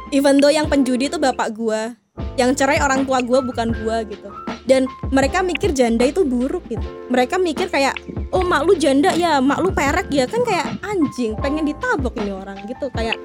Even 0.08 0.40
though 0.40 0.52
yang 0.52 0.68
penjudi 0.68 1.08
tuh 1.08 1.20
bapak 1.20 1.52
gue 1.52 1.96
yang 2.36 2.52
cerai 2.52 2.80
orang 2.80 3.08
tua 3.08 3.24
gue 3.24 3.40
bukan 3.40 3.72
gue 3.72 3.96
gitu 4.08 4.28
dan 4.68 4.86
mereka 5.10 5.42
mikir 5.42 5.74
janda 5.74 6.06
itu 6.06 6.22
buruk 6.22 6.66
gitu. 6.70 6.84
Mereka 7.10 7.38
mikir 7.38 7.68
kayak 7.68 7.98
oh 8.30 8.42
mak 8.46 8.66
lu 8.66 8.78
janda 8.78 9.10
ya 9.14 9.42
mak 9.42 9.60
lu 9.62 9.74
perek 9.74 10.08
ya. 10.10 10.24
Kan 10.30 10.46
kayak 10.46 10.78
anjing 10.82 11.34
pengen 11.38 11.66
ditabok 11.66 12.14
ini 12.22 12.32
orang 12.32 12.58
gitu. 12.66 12.88
Kayak 12.94 13.18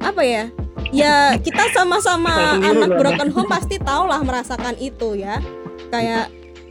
apa 0.00 0.22
ya 0.24 0.44
ya 0.90 1.36
kita 1.36 1.70
sama-sama 1.76 2.56
anak 2.58 2.96
broken 2.96 3.30
home 3.30 3.50
pasti 3.50 3.76
tau 3.78 4.08
lah 4.08 4.22
merasakan 4.24 4.74
itu 4.80 5.18
ya. 5.18 5.38
Kayak 5.90 6.30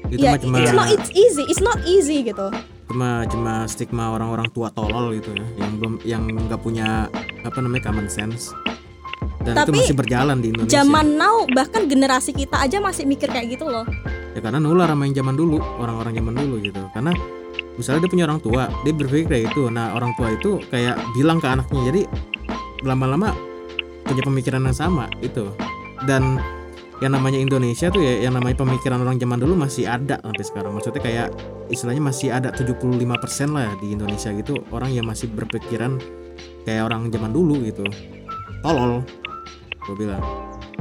itu 0.09 0.25
ya 0.25 0.39
cuma 0.41 0.57
it's 0.63 0.73
not 0.73 0.87
it's 0.89 1.11
easy 1.13 1.43
it's 1.47 1.63
not 1.63 1.79
easy 1.85 2.25
gitu. 2.25 2.49
Cuma 2.89 3.21
cuma 3.29 3.69
stigma 3.69 4.09
orang-orang 4.17 4.49
tua 4.49 4.73
tolol 4.73 5.13
gitu 5.13 5.29
ya 5.37 5.45
yang 5.61 5.71
belum 5.77 5.93
yang 6.01 6.23
nggak 6.49 6.57
punya 6.57 7.05
apa 7.45 7.57
namanya 7.61 7.93
common 7.93 8.09
sense 8.09 8.49
dan 9.43 9.53
Tapi, 9.55 9.71
itu 9.71 9.79
masih 9.87 9.95
berjalan 9.95 10.37
di 10.43 10.47
Indonesia. 10.51 10.73
zaman 10.83 11.07
now 11.15 11.47
bahkan 11.55 11.87
generasi 11.87 12.35
kita 12.35 12.59
aja 12.59 12.77
masih 12.83 13.07
mikir 13.07 13.31
kayak 13.31 13.55
gitu 13.55 13.65
loh. 13.65 13.87
Ya 14.35 14.39
karena 14.43 14.59
nular 14.59 14.87
sama 14.91 15.07
yang 15.07 15.23
zaman 15.23 15.35
dulu 15.39 15.57
orang-orang 15.79 16.13
zaman 16.15 16.33
dulu 16.35 16.55
gitu. 16.61 16.81
Karena 16.91 17.11
misalnya 17.79 18.05
dia 18.05 18.11
punya 18.11 18.25
orang 18.27 18.39
tua 18.43 18.63
dia 18.83 18.93
berpikir 18.93 19.27
kayak 19.31 19.43
itu 19.55 19.71
nah 19.71 19.95
orang 19.95 20.11
tua 20.19 20.35
itu 20.35 20.59
kayak 20.67 20.99
bilang 21.15 21.39
ke 21.39 21.47
anaknya 21.47 21.81
jadi 21.87 22.01
lama-lama 22.83 23.31
punya 24.03 24.19
pemikiran 24.19 24.67
yang 24.67 24.75
sama 24.75 25.07
itu 25.23 25.47
dan 26.03 26.43
yang 26.99 27.15
namanya 27.15 27.39
Indonesia 27.39 27.87
tuh 27.87 28.03
ya 28.03 28.27
yang 28.27 28.35
namanya 28.35 28.59
pemikiran 28.59 28.99
orang 28.99 29.15
zaman 29.15 29.39
dulu 29.39 29.55
masih 29.55 29.87
ada 29.87 30.19
sampai 30.19 30.43
sekarang. 30.43 30.75
Maksudnya 30.75 30.99
kayak 30.99 31.27
istilahnya 31.71 32.03
masih 32.03 32.27
ada 32.27 32.51
75% 32.51 33.55
lah 33.55 33.71
di 33.79 33.95
Indonesia 33.95 34.35
gitu 34.35 34.59
orang 34.75 34.91
yang 34.91 35.07
masih 35.07 35.31
berpikiran 35.31 35.95
kayak 36.67 36.83
orang 36.91 37.07
zaman 37.07 37.31
dulu 37.31 37.63
gitu 37.63 37.87
tolol. 38.61 39.03
Gue 39.87 39.95
bilang. 39.95 40.23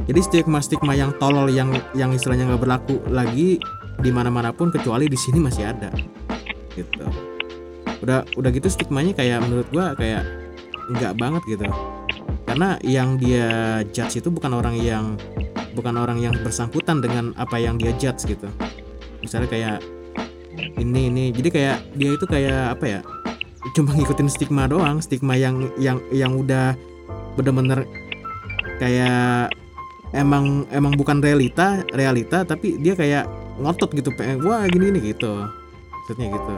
Jadi 0.08 0.20
stigma 0.24 0.58
stigma 0.64 0.96
yang 0.96 1.12
tolol 1.20 1.52
yang 1.52 1.68
yang 1.92 2.12
istilahnya 2.16 2.48
nggak 2.48 2.62
berlaku 2.64 2.96
lagi 3.12 3.60
di 4.00 4.10
mana 4.14 4.32
mana 4.32 4.54
pun 4.54 4.72
kecuali 4.72 5.04
di 5.04 5.18
sini 5.18 5.36
masih 5.36 5.68
ada. 5.68 5.92
Gitu. 6.72 7.04
Udah 8.00 8.24
udah 8.38 8.50
gitu 8.54 8.72
stigmanya 8.72 9.12
kayak 9.12 9.44
menurut 9.44 9.68
gua 9.68 9.92
kayak 9.98 10.24
nggak 10.96 11.12
banget 11.20 11.42
gitu. 11.44 11.68
Karena 12.48 12.80
yang 12.80 13.20
dia 13.20 13.80
judge 13.92 14.24
itu 14.24 14.32
bukan 14.32 14.56
orang 14.56 14.80
yang 14.80 15.20
bukan 15.76 15.94
orang 16.00 16.16
yang 16.16 16.32
bersangkutan 16.40 17.04
dengan 17.04 17.36
apa 17.36 17.60
yang 17.60 17.76
dia 17.76 17.92
judge 18.00 18.24
gitu. 18.24 18.48
Misalnya 19.20 19.48
kayak 19.52 19.78
ini 20.80 21.12
ini. 21.12 21.24
Jadi 21.36 21.48
kayak 21.52 21.78
dia 22.00 22.10
itu 22.16 22.24
kayak 22.24 22.80
apa 22.80 22.84
ya? 22.88 23.00
Cuma 23.76 23.92
ngikutin 23.92 24.32
stigma 24.32 24.64
doang 24.64 25.04
stigma 25.04 25.36
yang 25.36 25.68
yang 25.76 26.00
yang 26.08 26.32
udah 26.32 26.72
bener-bener 27.34 27.86
kayak 28.78 29.52
emang 30.12 30.64
emang 30.72 30.94
bukan 30.96 31.20
realita 31.20 31.84
realita 31.92 32.42
tapi 32.46 32.80
dia 32.80 32.96
kayak 32.96 33.28
ngotot 33.58 33.90
gitu 33.92 34.14
pengen 34.14 34.42
wah 34.46 34.64
gini 34.70 34.90
gini 34.94 35.12
gitu. 35.12 35.46
Maksudnya 35.92 36.26
gitu. 36.32 36.54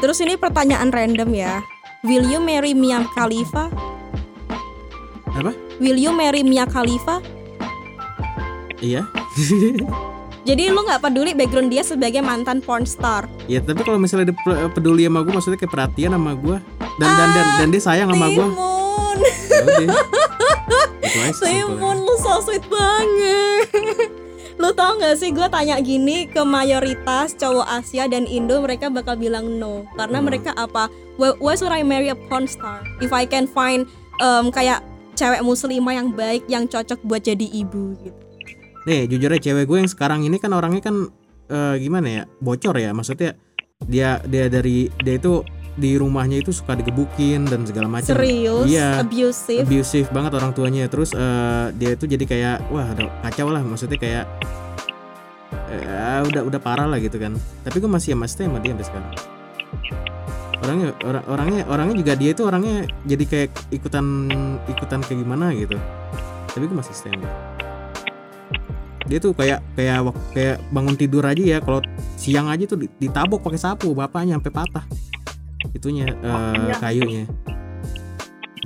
Terus 0.00 0.18
ini 0.22 0.34
pertanyaan 0.36 0.88
random 0.92 1.30
ya. 1.32 1.60
Will 2.06 2.24
you 2.28 2.38
marry 2.38 2.76
Mia 2.76 3.02
Khalifa? 3.16 3.72
Apa? 5.34 5.52
Will 5.82 5.98
you 5.98 6.14
marry 6.14 6.46
Mia 6.46 6.64
Khalifa? 6.64 7.20
Iya. 8.80 9.04
Jadi 10.46 10.70
lu 10.70 10.78
nggak 10.86 11.02
peduli 11.02 11.34
background 11.34 11.74
dia 11.74 11.82
sebagai 11.82 12.22
mantan 12.22 12.62
porn 12.62 12.86
star? 12.86 13.26
Ya 13.50 13.58
tapi 13.58 13.82
kalau 13.82 13.98
misalnya 13.98 14.30
dia 14.30 14.36
pe- 14.38 14.70
peduli 14.70 15.02
sama 15.02 15.26
gue 15.26 15.32
maksudnya 15.34 15.58
kayak 15.58 15.72
perhatian 15.74 16.14
sama 16.14 16.38
gue 16.38 16.56
dan 16.96 17.10
dan 17.12 17.28
dan 17.32 17.46
dan 17.60 17.68
dia 17.72 17.82
sayang 17.82 18.08
sama 18.08 18.28
gue 18.28 18.46
Timun 18.46 19.16
Timun 21.40 21.96
lu 22.04 22.14
so 22.20 22.44
sweet 22.44 22.64
banget. 22.68 23.68
Lu 24.56 24.72
tau 24.72 24.96
gak 24.96 25.20
sih 25.20 25.36
gue 25.36 25.44
tanya 25.52 25.76
gini 25.84 26.24
ke 26.24 26.40
mayoritas 26.40 27.36
cowok 27.36 27.68
Asia 27.68 28.08
dan 28.08 28.24
Indo 28.24 28.64
mereka 28.64 28.88
bakal 28.88 29.20
bilang 29.20 29.60
no. 29.60 29.84
Karena 30.00 30.20
Hmm. 30.20 30.26
mereka 30.32 30.56
apa? 30.56 30.88
Why, 31.20 31.36
why 31.36 31.54
should 31.60 31.72
I 31.72 31.84
marry 31.84 32.08
a 32.08 32.16
porn 32.16 32.48
star? 32.48 32.80
If 33.04 33.12
I 33.12 33.28
can 33.28 33.44
find 33.44 33.84
um, 34.16 34.48
kayak 34.48 34.80
cewek 35.12 35.44
muslimah 35.44 35.92
yang 35.92 36.08
baik 36.12 36.48
yang 36.48 36.64
cocok 36.64 37.04
buat 37.04 37.20
jadi 37.20 37.44
ibu 37.44 38.00
gitu. 38.00 38.16
Nih 38.88 39.04
jujur 39.08 39.28
aja 39.28 39.52
cewek 39.52 39.68
gue 39.68 39.76
yang 39.84 39.90
sekarang 39.92 40.24
ini 40.24 40.40
kan 40.40 40.52
orangnya 40.56 40.80
kan 40.80 41.12
eh, 41.52 41.74
gimana 41.76 42.08
ya? 42.08 42.22
Bocor 42.40 42.80
ya 42.80 42.96
maksudnya 42.96 43.36
dia 43.84 44.24
dia 44.24 44.48
dari 44.48 44.88
dia 45.04 45.20
itu 45.20 45.44
di 45.76 46.00
rumahnya 46.00 46.40
itu 46.40 46.50
suka 46.56 46.72
digebukin 46.72 47.44
dan 47.44 47.68
segala 47.68 47.86
macam. 47.86 48.16
Serius, 48.16 48.64
iya. 48.64 49.04
Abusive? 49.04 49.68
Abusive 49.68 50.08
banget 50.08 50.32
orang 50.40 50.56
tuanya. 50.56 50.88
Terus 50.88 51.12
eh, 51.12 51.66
dia 51.76 51.92
itu 51.92 52.08
jadi 52.08 52.24
kayak 52.24 52.56
wah 52.72 52.88
ada 52.88 53.12
kacau 53.28 53.52
lah. 53.52 53.60
Maksudnya 53.60 54.00
kayak 54.00 54.24
eh, 55.68 56.20
udah 56.24 56.42
udah 56.48 56.60
parah 56.60 56.88
lah 56.88 56.96
gitu 56.96 57.20
kan. 57.20 57.36
Tapi 57.62 57.76
gue 57.76 57.90
masih 57.92 58.16
sama 58.16 58.24
stay 58.24 58.48
sama 58.48 58.58
dia 58.64 58.72
sampai 58.72 58.88
sekarang. 58.88 59.12
Orangnya 60.64 60.88
orang 61.04 61.24
orangnya 61.28 61.62
orangnya 61.68 61.94
juga 62.00 62.12
dia 62.16 62.30
itu 62.32 62.42
orangnya 62.42 62.88
jadi 63.04 63.24
kayak 63.28 63.50
ikutan 63.70 64.06
ikutan 64.72 65.00
kayak 65.04 65.18
gimana 65.20 65.52
gitu. 65.52 65.76
Tapi 66.56 66.64
gue 66.64 66.76
masih 66.76 66.96
stay 66.96 67.12
sama 67.12 67.28
dia. 69.06 69.18
Tuh 69.20 69.36
kayak 69.36 69.60
kayak 69.76 70.08
kayak 70.32 70.56
bangun 70.72 70.96
tidur 70.96 71.22
aja 71.22 71.38
ya. 71.38 71.58
Kalau 71.60 71.84
siang 72.16 72.48
aja 72.48 72.64
tuh 72.64 72.80
di- 72.80 72.90
ditabok 72.96 73.44
pakai 73.44 73.60
sapu. 73.60 73.92
Bapaknya 73.92 74.40
sampai 74.40 74.50
patah 74.50 74.84
itunya 75.74 76.06
eh, 76.10 76.74
kayunya. 76.78 77.24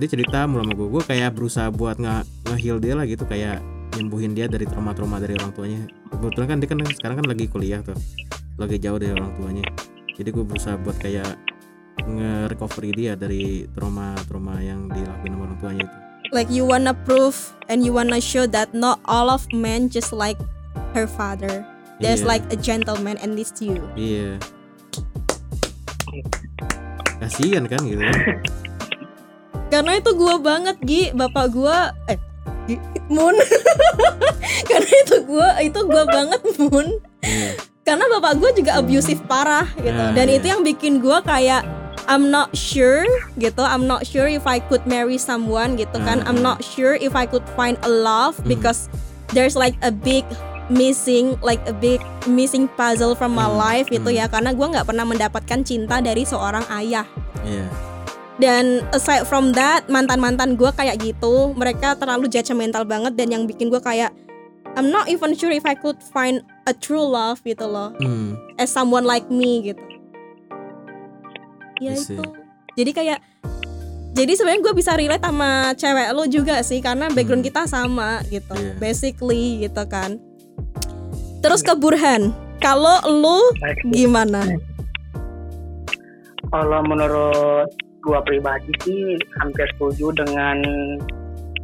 Dia 0.01 0.09
cerita 0.09 0.49
mulu 0.49 0.65
sama 0.65 0.73
gue 0.73 0.89
gue 0.89 1.03
kayak 1.05 1.31
berusaha 1.37 1.69
buat 1.69 2.01
nge 2.01 2.25
nge-heal 2.49 2.77
dia 2.81 2.95
lah 2.97 3.05
gitu 3.05 3.25
kayak 3.29 3.61
nyembuhin 3.99 4.33
dia 4.33 4.49
dari 4.49 4.65
trauma-trauma 4.65 5.21
dari 5.21 5.37
orang 5.37 5.53
tuanya. 5.53 5.81
Kebetulan 6.09 6.47
kan 6.49 6.57
dia 6.63 6.69
kan 6.71 6.79
sekarang 6.89 7.17
kan 7.21 7.27
lagi 7.29 7.45
kuliah 7.51 7.81
tuh 7.85 7.97
lagi 8.57 8.77
jauh 8.81 8.97
dari 8.97 9.13
orang 9.13 9.33
tuanya. 9.37 9.65
Jadi 10.17 10.29
gue 10.33 10.45
berusaha 10.45 10.77
buat 10.81 10.97
kayak 11.01 11.37
nge-recovery 12.01 12.91
dia 12.97 13.13
dari 13.17 13.69
trauma-trauma 13.77 14.57
yang 14.65 14.89
dilakuin 14.89 15.33
sama 15.37 15.43
orang 15.49 15.59
tuanya 15.61 15.85
itu. 15.85 15.97
Like 16.31 16.49
you 16.49 16.63
wanna 16.65 16.95
prove 16.95 17.37
and 17.69 17.83
you 17.83 17.91
wanna 17.93 18.23
show 18.23 18.47
that 18.49 18.71
not 18.73 19.03
all 19.05 19.29
of 19.29 19.43
men 19.51 19.91
just 19.91 20.15
like 20.15 20.39
her 20.95 21.05
father. 21.11 21.67
There's 22.01 22.25
Iya. 22.25 22.31
like 22.39 22.45
a 22.49 22.57
gentleman 22.57 23.21
and 23.21 23.37
it's 23.37 23.59
you. 23.61 23.85
Iya 23.99 24.41
kasihan 27.21 27.65
kan 27.69 27.81
gitu 27.85 28.01
kan. 28.01 28.19
Karena 29.71 29.93
itu 30.03 30.11
gua 30.19 30.37
banget 30.43 30.77
Gi. 30.83 31.03
Bapak 31.15 31.55
gua 31.55 31.95
Eh 32.11 32.19
Gi 32.67 32.77
Moon 33.07 33.39
Karena 34.71 34.91
itu 35.07 35.17
gua 35.25 35.49
Itu 35.63 35.81
gua 35.87 36.05
banget 36.11 36.43
Moon 36.59 36.99
iya. 37.23 37.55
Karena 37.87 38.05
bapak 38.19 38.43
gua 38.43 38.51
juga 38.53 38.77
abusive 38.83 39.23
parah 39.31 39.67
gitu. 39.79 39.95
Ah, 39.95 40.13
Dan 40.13 40.27
iya. 40.27 40.37
itu 40.43 40.47
yang 40.51 40.63
bikin 40.67 40.99
gua 40.99 41.23
kayak 41.23 41.63
I'm 42.11 42.27
not 42.35 42.51
sure 42.59 43.07
gitu. 43.39 43.63
I'm 43.63 43.87
not 43.87 44.03
sure 44.03 44.27
if 44.27 44.43
I 44.43 44.59
could 44.59 44.83
marry 44.83 45.15
someone 45.15 45.79
gitu 45.79 45.95
kan. 46.03 46.27
Ah, 46.27 46.29
I'm 46.29 46.43
ah. 46.43 46.55
not 46.55 46.59
sure 46.67 46.99
if 46.99 47.15
I 47.15 47.23
could 47.23 47.47
find 47.55 47.79
a 47.87 47.91
love 47.91 48.35
Hmm. 48.43 48.51
Because 48.51 48.91
there's 49.31 49.55
like 49.55 49.79
a 49.87 49.95
big 49.95 50.27
missing 50.71 51.35
like 51.43 51.59
a 51.67 51.75
big 51.75 51.99
missing 52.25 52.71
puzzle 52.79 53.13
from 53.13 53.35
my 53.35 53.45
Hmm, 53.45 53.59
life 53.59 53.87
gitu 53.91 54.07
hmm. 54.07 54.19
ya 54.23 54.25
karena 54.31 54.55
gua 54.55 54.71
nggak 54.71 54.87
pernah 54.87 55.03
mendapatkan 55.03 55.61
cinta 55.67 55.99
dari 55.99 56.23
seorang 56.23 56.63
ayah. 56.71 57.05
Iya. 57.43 57.67
Dan 58.41 58.81
aside 58.97 59.29
from 59.29 59.53
that 59.53 59.85
mantan-mantan 59.93 60.57
gue 60.57 60.73
kayak 60.73 60.97
gitu 60.97 61.53
mereka 61.53 61.93
terlalu 61.93 62.25
judgmental 62.25 62.89
banget 62.89 63.13
dan 63.13 63.29
yang 63.29 63.45
bikin 63.45 63.69
gue 63.69 63.77
kayak 63.77 64.17
I'm 64.79 64.89
not 64.89 65.13
even 65.13 65.37
sure 65.37 65.53
if 65.53 65.67
I 65.69 65.77
could 65.77 66.01
find 66.01 66.41
a 66.65 66.73
true 66.73 67.05
love 67.05 67.45
gitu 67.45 67.69
loh 67.69 67.93
hmm. 68.01 68.39
as 68.57 68.73
someone 68.73 69.05
like 69.05 69.29
me 69.29 69.75
gitu. 69.75 69.83
Ya 71.85 71.93
itu. 71.93 72.23
Jadi 72.81 72.91
kayak 72.97 73.19
jadi 74.11 74.33
sebenarnya 74.33 74.63
gue 74.65 74.75
bisa 74.75 74.93
relate 74.97 75.21
sama 75.21 75.77
cewek 75.77 76.09
lo 76.13 76.25
juga 76.25 76.65
sih 76.65 76.81
karena 76.81 77.13
background 77.13 77.45
Hmm. 77.45 77.49
kita 77.53 77.63
sama 77.69 78.25
gitu 78.27 78.57
Iya. 78.57 78.73
basically 78.77 79.69
gitu 79.69 79.85
kan 79.85 80.17
terus 81.41 81.65
ke 81.65 81.73
Burhan. 81.77 82.33
Kalau 82.61 83.01
lo 83.09 83.41
Baik. 83.57 83.81
gimana? 83.97 84.45
Kalau 86.53 86.81
menurut 86.85 87.69
gua 88.05 88.21
pribadi 88.25 88.73
sih 88.85 89.17
hampir 89.41 89.65
setuju 89.77 90.13
dengan 90.25 90.61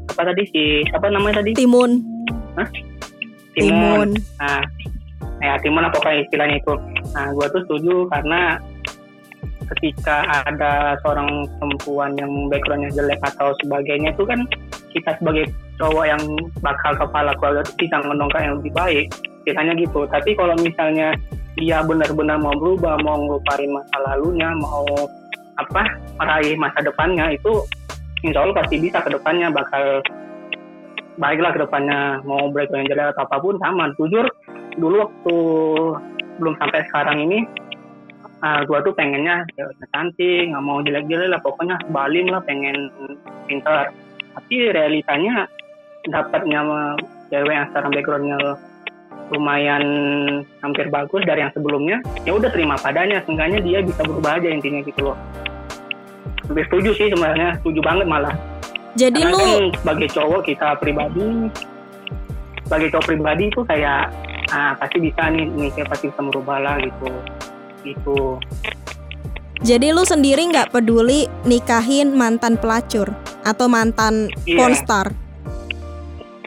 apa 0.08 0.32
tadi 0.32 0.42
sih 0.48 0.84
apa 0.96 1.12
namanya 1.12 1.44
tadi? 1.44 1.52
Timun. 1.52 2.00
Timun. 2.56 2.64
Timun. 3.56 4.08
Nah, 4.40 4.64
ya 5.44 5.60
Timun 5.60 5.84
apa 5.84 6.00
pokoknya 6.00 6.24
istilahnya 6.24 6.56
itu. 6.56 6.74
Nah, 7.12 7.26
gua 7.36 7.46
tuh 7.52 7.60
setuju 7.68 8.08
karena 8.08 8.56
ketika 9.76 10.22
ada 10.46 10.94
seorang 11.02 11.44
perempuan 11.58 12.14
yang 12.16 12.30
backgroundnya 12.48 12.94
jelek 12.94 13.18
atau 13.20 13.50
sebagainya 13.60 14.14
itu 14.14 14.22
kan 14.22 14.46
kita 14.94 15.10
sebagai 15.18 15.50
cowok 15.76 16.04
yang 16.06 16.22
bakal 16.62 16.94
kepala 16.96 17.34
keluarga 17.36 17.60
itu 17.66 17.84
bisa 17.84 18.00
mendongkrak 18.06 18.46
yang 18.46 18.56
lebih 18.62 18.72
baik 18.72 19.06
ceritanya 19.46 19.78
gitu. 19.78 20.02
Tapi 20.10 20.34
kalau 20.34 20.58
misalnya 20.58 21.14
dia 21.56 21.80
benar-benar 21.86 22.36
mau 22.42 22.52
berubah 22.52 23.00
mau 23.00 23.16
ngelupain 23.16 23.70
masa 23.72 23.96
lalunya 24.04 24.52
mau 24.60 24.84
apa 25.56 25.88
meraih 26.20 26.52
masa 26.60 26.84
depannya 26.84 27.32
itu 27.32 27.64
insya 28.20 28.44
Allah 28.44 28.60
pasti 28.60 28.76
bisa 28.76 29.00
ke 29.00 29.08
depannya 29.08 29.48
bakal 29.48 30.04
baiklah 31.16 31.54
ke 31.54 31.62
depannya. 31.64 32.20
Mau 32.26 32.52
yang 32.52 32.84
jelek 32.90 33.14
atau 33.16 33.24
apa 33.24 33.36
pun 33.40 33.56
sama. 33.62 33.88
Jujur 33.96 34.26
dulu 34.76 35.08
waktu 35.08 35.36
belum 36.36 36.54
sampai 36.60 36.84
sekarang 36.92 37.24
ini 37.24 37.48
uh, 38.44 38.60
gua 38.68 38.84
tuh 38.84 38.92
pengennya 38.92 39.48
ya, 39.56 39.64
cantik 39.96 40.52
nggak 40.52 40.64
mau 40.64 40.84
jelek-jelek 40.84 41.32
lah 41.32 41.40
pokoknya 41.40 41.80
balim 41.88 42.28
lah 42.28 42.44
pengen 42.44 42.92
pintar. 43.48 43.88
Tapi 44.36 44.68
realitanya 44.76 45.48
dapatnya 46.12 46.60
cewek 47.32 47.54
yang 47.56 47.66
sekarang 47.72 47.90
backgroundnya 47.96 48.38
lumayan 49.34 49.82
hampir 50.62 50.86
bagus 50.88 51.26
dari 51.26 51.42
yang 51.42 51.52
sebelumnya 51.54 51.98
ya 52.22 52.34
udah 52.34 52.50
terima 52.50 52.78
padanya. 52.78 53.22
Seenggaknya 53.26 53.58
dia 53.62 53.78
bisa 53.82 54.02
berubah 54.06 54.38
aja 54.38 54.48
intinya 54.50 54.80
gitu 54.86 55.12
loh. 55.12 55.16
Lebih 56.46 56.64
setuju 56.70 56.90
sih 56.94 57.06
sebenarnya 57.10 57.58
setuju 57.62 57.80
banget 57.82 58.06
malah. 58.06 58.34
Jadi 58.96 59.20
Karena 59.20 59.34
lu 59.34 59.38
kan 59.42 59.64
sebagai 59.82 60.08
cowok 60.14 60.40
kita 60.46 60.68
pribadi 60.80 61.26
sebagai 62.64 62.88
cowok 62.96 63.06
pribadi 63.06 63.44
itu 63.52 63.60
kayak 63.66 64.02
ah 64.54 64.72
pasti 64.78 64.96
bisa 65.02 65.22
nih 65.28 65.44
nih 65.52 65.70
kayak 65.74 65.88
pasti 65.90 66.08
bisa 66.08 66.20
merubah 66.22 66.58
lah 66.62 66.76
gitu. 66.80 67.08
Gitu. 67.82 68.18
Jadi 69.64 69.88
lu 69.90 70.04
sendiri 70.04 70.46
nggak 70.52 70.70
peduli 70.70 71.26
nikahin 71.48 72.12
mantan 72.14 72.60
pelacur 72.60 73.10
atau 73.42 73.66
mantan 73.66 74.28
Iya. 74.44 74.58
pornstar. 74.58 75.06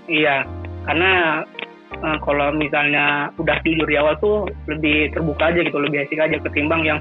iya. 0.10 0.46
Karena 0.88 1.44
eh, 1.94 2.18
kalau 2.22 2.54
misalnya 2.54 3.34
udah 3.42 3.58
jujur 3.66 3.88
di 3.90 3.98
awal 3.98 4.16
tuh 4.22 4.46
lebih 4.70 5.14
terbuka 5.14 5.50
aja 5.50 5.66
gitu 5.66 5.78
lebih 5.82 6.06
asik 6.06 6.20
aja 6.22 6.38
ketimbang 6.46 6.86
yang 6.86 7.00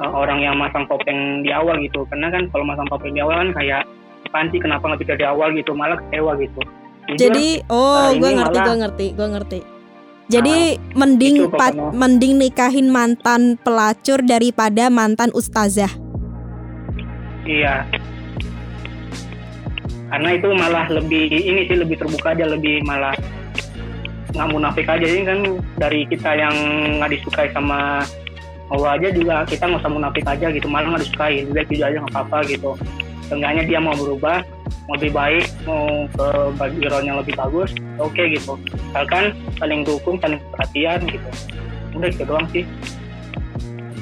eh, 0.00 0.10
orang 0.10 0.40
yang 0.44 0.56
masang 0.60 0.84
topeng 0.88 1.40
di 1.40 1.50
awal 1.52 1.80
gitu 1.80 2.04
karena 2.12 2.28
kan 2.28 2.48
kalau 2.52 2.64
masang 2.68 2.88
topeng 2.88 3.16
di 3.16 3.20
awal 3.24 3.40
kan 3.40 3.50
kayak 3.56 3.82
apaan 4.30 4.52
sih 4.52 4.60
kenapa 4.60 4.84
nggak 4.86 5.02
bisa 5.02 5.14
di 5.16 5.24
awal 5.24 5.48
gitu 5.56 5.72
malah 5.72 5.96
kecewa 5.96 6.36
gitu 6.38 6.60
Jujur, 7.10 7.26
Jadi 7.26 7.46
oh, 7.72 8.14
hari 8.14 8.22
gue 8.22 8.30
ngerti, 8.38 8.58
gue 8.60 8.76
ngerti, 8.76 9.06
gue 9.18 9.28
ngerti. 9.34 9.60
Jadi 10.30 10.56
mending 10.94 11.36
itu 11.42 11.50
pa- 11.50 11.74
pokoknya. 11.74 11.90
mending 11.90 12.32
nikahin 12.38 12.86
mantan 12.86 13.58
pelacur 13.66 14.22
daripada 14.22 14.86
mantan 14.86 15.34
ustazah. 15.34 15.90
Iya. 17.42 17.82
Karena 20.06 20.30
itu 20.38 20.48
malah 20.54 20.86
lebih 20.86 21.34
ini 21.34 21.66
sih 21.66 21.74
lebih 21.74 21.98
terbuka 21.98 22.30
aja 22.30 22.46
lebih 22.46 22.78
malah 22.86 23.14
nggak 24.34 24.48
munafik 24.50 24.86
aja 24.86 25.06
ini 25.06 25.22
kan. 25.26 25.38
Dari 25.78 26.06
kita 26.08 26.30
yang 26.36 26.54
nggak 26.98 27.10
disukai 27.18 27.48
sama 27.50 28.04
Allah 28.70 28.90
aja 28.94 29.08
juga 29.10 29.42
kita 29.46 29.66
nggak 29.66 29.82
usah 29.82 29.92
munafik 29.92 30.24
aja 30.26 30.46
gitu. 30.54 30.66
Malah 30.70 30.96
nggak 30.96 31.02
disukai 31.06 31.42
juga 31.46 31.62
jujur 31.66 31.86
aja 31.86 31.96
nggak 32.02 32.14
apa-apa 32.14 32.38
gitu. 32.46 32.70
Seenggaknya 33.26 33.62
dia 33.66 33.78
mau 33.78 33.94
berubah 33.94 34.42
mau 34.90 34.98
lebih 34.98 35.14
baik 35.14 35.46
mau 35.66 36.06
ke 36.10 36.28
background 36.58 37.06
yang 37.06 37.18
lebih 37.22 37.34
bagus 37.38 37.70
oke 38.02 38.18
gitu. 38.18 38.58
Misalkan 38.90 39.38
saling 39.58 39.86
dukung 39.86 40.18
saling 40.18 40.42
perhatian 40.50 41.06
gitu. 41.06 41.30
Udah 41.94 42.08
gitu 42.10 42.24
doang 42.26 42.46
sih. 42.50 42.66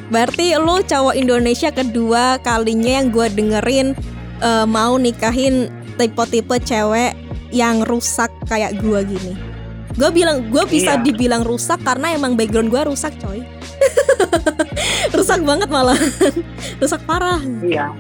Berarti 0.09 0.57
lu 0.57 0.81
cowok 0.81 1.15
Indonesia 1.21 1.69
kedua 1.69 2.41
kalinya 2.41 3.01
yang 3.01 3.13
gue 3.13 3.29
dengerin 3.29 3.93
eh, 4.41 4.67
mau 4.69 4.97
nikahin 4.97 5.69
tipe-tipe 6.01 6.57
cewek 6.65 7.13
yang 7.53 7.85
rusak 7.85 8.33
kayak 8.49 8.77
gue 8.81 9.01
gini. 9.05 9.48
Gue 9.99 10.11
bilang 10.15 10.47
gue 10.47 10.65
bisa 10.65 10.95
Iya. 10.95 11.03
dibilang 11.03 11.43
rusak 11.43 11.83
karena 11.83 12.15
emang 12.15 12.39
background 12.39 12.71
gue 12.71 12.83
rusak 12.87 13.19
coy. 13.19 13.43
rusak 15.19 15.43
banget 15.43 15.67
malah, 15.67 15.99
rusak 16.83 17.03
parah. 17.03 17.43
Iya. 17.61 17.91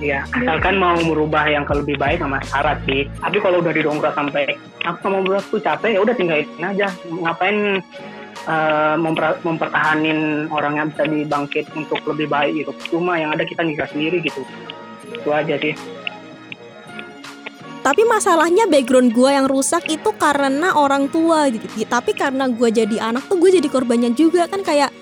Iya, 0.00 0.24
asalkan 0.32 0.80
mau 0.80 0.96
merubah 0.96 1.44
yang 1.44 1.68
ke 1.68 1.76
lebih 1.76 2.00
baik 2.00 2.24
sama 2.24 2.40
syarat 2.48 2.80
sih. 2.88 3.04
Tapi 3.20 3.36
kalau 3.36 3.60
udah 3.60 3.68
didongkrak 3.68 4.16
sampai 4.16 4.56
aku 4.80 5.12
mau 5.12 5.20
berubah 5.20 5.44
tuh 5.44 5.60
capek, 5.60 5.92
ya 5.96 6.00
udah 6.00 6.16
tinggalin 6.16 6.48
aja. 6.56 6.88
Ngapain 7.04 7.84
eh, 8.40 8.94
memper- 8.96 9.36
mempertahanin 9.44 10.48
orang 10.48 10.80
yang 10.80 10.88
bisa 10.88 11.04
dibangkit 11.04 11.68
untuk 11.76 12.00
lebih 12.08 12.32
baik 12.32 12.64
gitu. 12.64 12.72
Cuma 12.96 13.20
yang 13.20 13.36
ada 13.36 13.44
kita 13.44 13.60
nikah 13.60 13.84
sendiri 13.92 14.24
gitu. 14.24 14.40
Itu 15.12 15.36
aja 15.36 15.60
sih. 15.60 15.76
Tapi 17.90 18.06
masalahnya 18.06 18.70
background 18.70 19.10
gue 19.10 19.34
yang 19.34 19.50
rusak 19.50 19.90
itu 19.90 20.14
karena 20.14 20.78
orang 20.78 21.10
tua 21.10 21.50
gitu. 21.50 21.66
Tapi 21.82 22.14
karena 22.14 22.46
gue 22.46 22.70
jadi 22.70 23.02
anak 23.02 23.26
tuh 23.26 23.34
gue 23.42 23.58
jadi 23.58 23.66
korbannya 23.66 24.14
juga 24.14 24.46
kan 24.46 24.62
kayak 24.62 24.94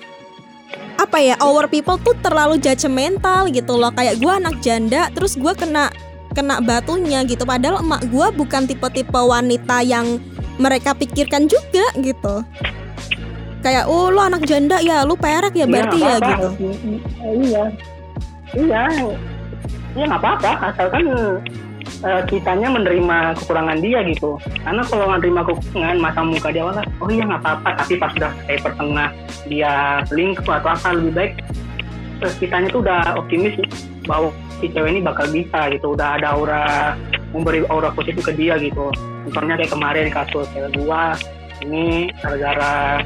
apa 0.97 1.21
ya 1.21 1.37
our 1.37 1.69
people 1.69 2.01
tuh 2.01 2.17
terlalu 2.17 2.57
judgmental 2.57 3.45
gitu 3.53 3.77
loh. 3.77 3.93
Kayak 3.93 4.17
gue 4.17 4.33
anak 4.33 4.57
janda 4.65 5.05
terus 5.13 5.37
gue 5.37 5.53
kena 5.53 5.93
kena 6.33 6.65
batunya 6.65 7.21
gitu. 7.29 7.45
Padahal 7.45 7.85
emak 7.85 8.09
gue 8.09 8.27
bukan 8.33 8.65
tipe-tipe 8.65 9.21
wanita 9.21 9.85
yang 9.85 10.17
mereka 10.57 10.97
pikirkan 10.97 11.45
juga 11.45 11.93
gitu. 11.93 12.41
Kayak 13.61 13.85
oh 13.85 14.09
lu 14.09 14.17
anak 14.17 14.49
janda 14.49 14.81
ya 14.81 15.05
lu 15.05 15.13
perak 15.13 15.53
ya 15.53 15.69
berarti 15.69 16.01
ya 16.01 16.09
Iya, 16.09 16.17
nggak 16.17 16.25
gitu. 16.25 16.49
apa-apa. 16.49 17.37
Iya. 17.37 17.63
Iya. 18.57 18.83
Iya 19.93 20.03
nggak 20.09 20.21
apa-apa, 20.25 20.51
asalkan 20.73 21.05
eh, 22.05 22.21
kitanya 22.27 22.67
menerima 22.71 23.37
kekurangan 23.39 23.77
dia 23.81 23.99
gitu. 24.07 24.39
Karena 24.63 24.81
kalau 24.85 25.17
terima 25.19 25.41
kekurangan, 25.43 25.97
masa 25.99 26.21
muka 26.23 26.49
dia 26.53 26.63
malah, 26.65 26.85
oh 27.01 27.09
iya 27.09 27.23
nggak 27.25 27.41
apa-apa. 27.41 27.69
Tapi 27.83 27.93
pas 27.97 28.11
udah 28.15 28.31
kayak 28.47 28.61
pertengah 28.65 29.09
dia 29.47 29.73
selingkuh 30.07 30.45
atau 30.47 30.69
apa 30.69 30.87
lebih 30.95 31.11
baik, 31.15 31.33
terus 32.23 32.35
kitanya 32.37 32.67
tuh 32.69 32.81
udah 32.85 33.01
optimis 33.17 33.55
bahwa 34.05 34.33
si 34.59 34.67
cewek 34.71 34.89
ini 34.95 35.01
bakal 35.03 35.25
bisa 35.29 35.59
gitu. 35.73 35.93
Udah 35.93 36.19
ada 36.19 36.35
aura 36.35 36.63
memberi 37.35 37.65
aura 37.69 37.93
positif 37.93 38.25
ke 38.25 38.33
dia 38.33 38.57
gitu. 38.57 38.89
Contohnya 39.29 39.59
kayak 39.59 39.71
kemarin 39.71 40.07
kasus 40.09 40.47
cewek 40.55 40.73
gua 40.79 41.13
ini 41.59 42.07
gara-gara 42.23 43.03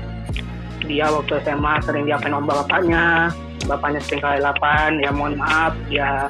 dia 0.84 1.08
waktu 1.08 1.40
SMA 1.42 1.74
sering 1.84 2.06
diapain 2.06 2.36
sama 2.36 2.64
bapaknya 2.64 3.32
bapaknya 3.66 4.00
sering 4.04 4.22
kali 4.22 4.40
lapan 4.44 5.00
ya 5.00 5.10
mohon 5.16 5.40
maaf 5.40 5.74
dia 5.88 6.28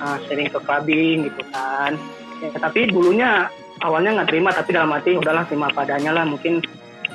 uh, 0.00 0.18
sering 0.26 0.48
ke 0.50 0.58
clubbing 0.62 1.30
gitu 1.30 1.42
kan. 1.52 1.98
Ya, 2.42 2.50
tapi 2.58 2.90
dulunya 2.90 3.48
awalnya 3.82 4.22
nggak 4.22 4.28
terima 4.30 4.50
tapi 4.50 4.70
dalam 4.74 4.90
hati 4.94 5.16
udahlah 5.18 5.44
terima 5.46 5.70
padanya 5.70 6.10
lah 6.14 6.24
mungkin 6.26 6.62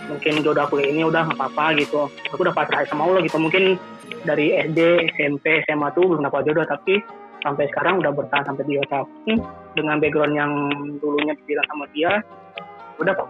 mungkin 0.10 0.42
jodoh 0.42 0.66
aku 0.66 0.82
ini 0.82 1.06
udah 1.06 1.28
nggak 1.30 1.38
apa-apa 1.38 1.80
gitu. 1.80 2.10
Aku 2.34 2.42
udah 2.42 2.56
pasrah 2.56 2.86
sama 2.90 3.06
Allah 3.10 3.22
gitu. 3.26 3.38
Mungkin 3.38 3.78
dari 4.26 4.58
SD 4.58 5.12
SMP 5.16 5.64
SMA 5.70 5.90
tuh 5.94 6.16
belum 6.16 6.26
dapat 6.26 6.50
jodoh 6.50 6.66
tapi 6.66 7.00
sampai 7.40 7.72
sekarang 7.72 8.04
udah 8.04 8.12
bertahan 8.12 8.44
sampai 8.52 8.68
tiga 8.68 8.84
tahun 8.92 9.40
dengan 9.78 9.96
background 10.04 10.34
yang 10.36 10.52
dulunya 11.00 11.34
dibilang 11.40 11.68
sama 11.72 11.86
dia 11.96 12.12
udah 13.00 13.14
kok. 13.16 13.30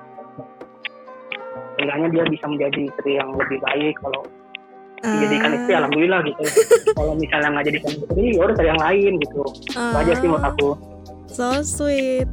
Seenggaknya 1.78 2.08
dia 2.12 2.24
bisa 2.28 2.46
menjadi 2.50 2.80
istri 2.90 3.12
yang 3.16 3.30
lebih 3.38 3.60
baik 3.64 3.96
kalau 4.02 4.26
dijadikan 5.02 5.50
istri 5.54 5.72
Ah, 5.72 5.78
alhamdulillah 5.80 6.20
gitu 6.24 6.44
kalau 6.98 7.14
misalnya 7.14 7.50
nggak 7.50 7.66
jadikan 7.66 7.92
istri 7.94 8.24
ya 8.30 8.42
udah 8.42 8.56
cari 8.56 8.68
yang 8.68 8.82
lain 8.82 9.12
gitu 9.18 9.42
itu 9.66 9.96
aja 9.96 10.14
sih 10.14 10.28
menurut 10.28 10.46
aku 10.46 10.70
So 11.30 11.62
sweet. 11.62 12.26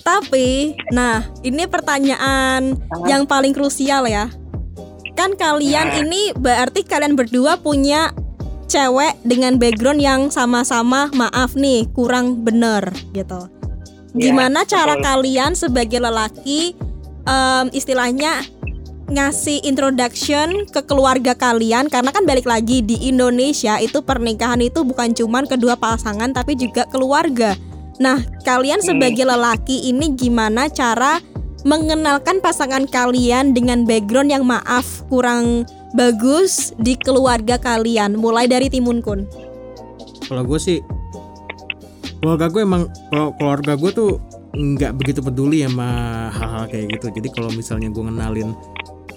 Tapi, 0.00 0.72
nah 0.88 1.22
ini 1.40 1.64
pertanyaan 1.64 2.74
Sangat- 2.74 3.06
yang 3.06 3.22
paling 3.24 3.52
krusial 3.52 4.04
ya. 4.04 4.26
Kan 5.12 5.34
kalian 5.34 5.86
Nah. 5.86 5.98
ini 5.98 6.32
berarti 6.32 6.82
kalian 6.82 7.12
berdua 7.12 7.56
punya 7.56 8.10
cewek 8.66 9.22
dengan 9.22 9.56
background 9.56 9.98
yang 9.98 10.20
sama-sama 10.28 11.08
maaf 11.12 11.54
nih 11.54 11.86
kurang 11.88 12.42
bener 12.42 12.84
gitu. 13.12 13.46
Iya, 14.10 14.28
Gimana 14.28 14.64
cara 14.64 14.94
betul. 14.94 15.04
kalian 15.04 15.52
sebagai 15.52 16.00
lelaki 16.00 16.74
em, 17.22 17.66
istilahnya 17.70 18.42
ngasih 19.08 19.64
introduction 19.64 20.68
ke 20.68 20.84
keluarga 20.84 21.32
kalian 21.32 21.88
karena 21.88 22.12
kan 22.12 22.28
balik 22.28 22.44
lagi 22.44 22.84
di 22.84 23.08
Indonesia 23.08 23.80
itu 23.80 24.04
pernikahan 24.04 24.60
itu 24.60 24.84
bukan 24.84 25.16
cuman 25.16 25.48
kedua 25.48 25.80
pasangan 25.80 26.28
tapi 26.36 26.52
juga 26.60 26.84
keluarga. 26.92 27.56
Nah, 27.98 28.20
kalian 28.44 28.84
Hmm. 28.84 28.94
sebagai 28.94 29.24
lelaki 29.24 29.88
ini 29.88 30.12
gimana 30.12 30.68
cara 30.68 31.18
mengenalkan 31.66 32.38
pasangan 32.38 32.86
kalian 32.86 33.56
dengan 33.56 33.82
background 33.82 34.30
yang 34.30 34.44
maaf 34.46 35.02
kurang 35.10 35.66
bagus 35.96 36.76
di 36.78 36.94
keluarga 36.94 37.58
kalian 37.58 38.14
mulai 38.14 38.46
dari 38.46 38.70
Timun 38.70 39.02
Kun. 39.02 39.26
Kalau 40.28 40.44
gue 40.44 40.60
sih 40.60 40.78
keluarga 42.20 42.46
gue 42.52 42.62
emang 42.62 42.86
kalau 43.08 43.32
keluarga 43.40 43.72
gue 43.74 43.90
tuh 43.90 44.10
nggak 44.52 44.92
begitu 45.00 45.20
peduli 45.24 45.64
sama 45.64 45.88
hal-hal 46.30 46.64
kayak 46.70 46.86
gitu. 46.94 47.06
Jadi 47.08 47.28
kalau 47.32 47.50
misalnya 47.50 47.88
gue 47.90 48.02
ngenalin 48.04 48.52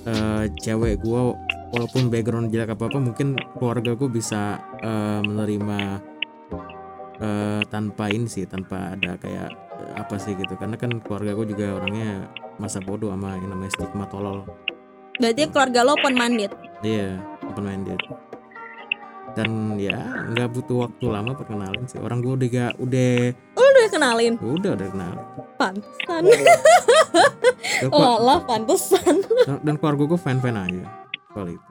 eh, 0.06 0.46
cewek 0.62 1.02
gue 1.02 1.22
walaupun 1.72 2.12
background 2.12 2.52
jelek 2.52 2.76
apa 2.76 2.92
apa 2.92 3.00
mungkin 3.00 3.40
keluarga 3.58 3.96
gue 3.96 4.10
bisa 4.10 4.60
eh, 4.82 5.22
menerima 5.24 5.80
eh, 7.22 7.62
tanpa 7.70 8.10
ini 8.12 8.28
sih 8.28 8.48
tanpa 8.48 8.98
ada 8.98 9.16
kayak 9.18 9.50
eh, 9.52 9.94
apa 9.98 10.16
sih 10.18 10.34
gitu 10.36 10.58
karena 10.58 10.76
kan 10.76 11.02
keluarga 11.04 11.38
gue 11.38 11.54
juga 11.54 11.80
orangnya 11.82 12.28
masa 12.60 12.84
bodoh 12.84 13.10
sama 13.10 13.40
yang 13.40 13.54
namanya 13.54 13.72
stigma 13.74 14.06
tolol 14.06 14.46
Berarti 15.22 15.54
keluarga 15.54 15.86
lo 15.86 15.94
open 15.94 16.18
minded. 16.18 16.52
Iya, 16.82 17.22
open 17.46 17.62
minded. 17.62 18.00
Dan 19.32 19.50
ya 19.76 19.96
nggak 20.28 20.50
butuh 20.52 20.78
waktu 20.86 21.06
lama 21.06 21.32
perkenalan 21.34 21.84
sih. 21.86 21.98
Orang 21.98 22.20
gue 22.20 22.34
udah 22.34 22.48
gak, 22.48 22.74
udah 22.78 23.14
Udah 23.54 23.86
kenalin. 23.88 24.34
udah 24.38 24.72
udah 24.74 24.88
kenal 24.90 25.14
Pantesan. 25.56 26.24
Oh 27.84 27.90
kelu- 27.92 28.22
lah, 28.22 28.40
pantesan. 28.44 29.16
dan, 29.44 29.58
dan 29.62 29.76
keluarga 29.76 30.04
gue 30.08 30.20
fan 30.20 30.38
fan 30.38 30.56
aja 30.56 30.84
soal 31.30 31.50
itu 31.50 31.70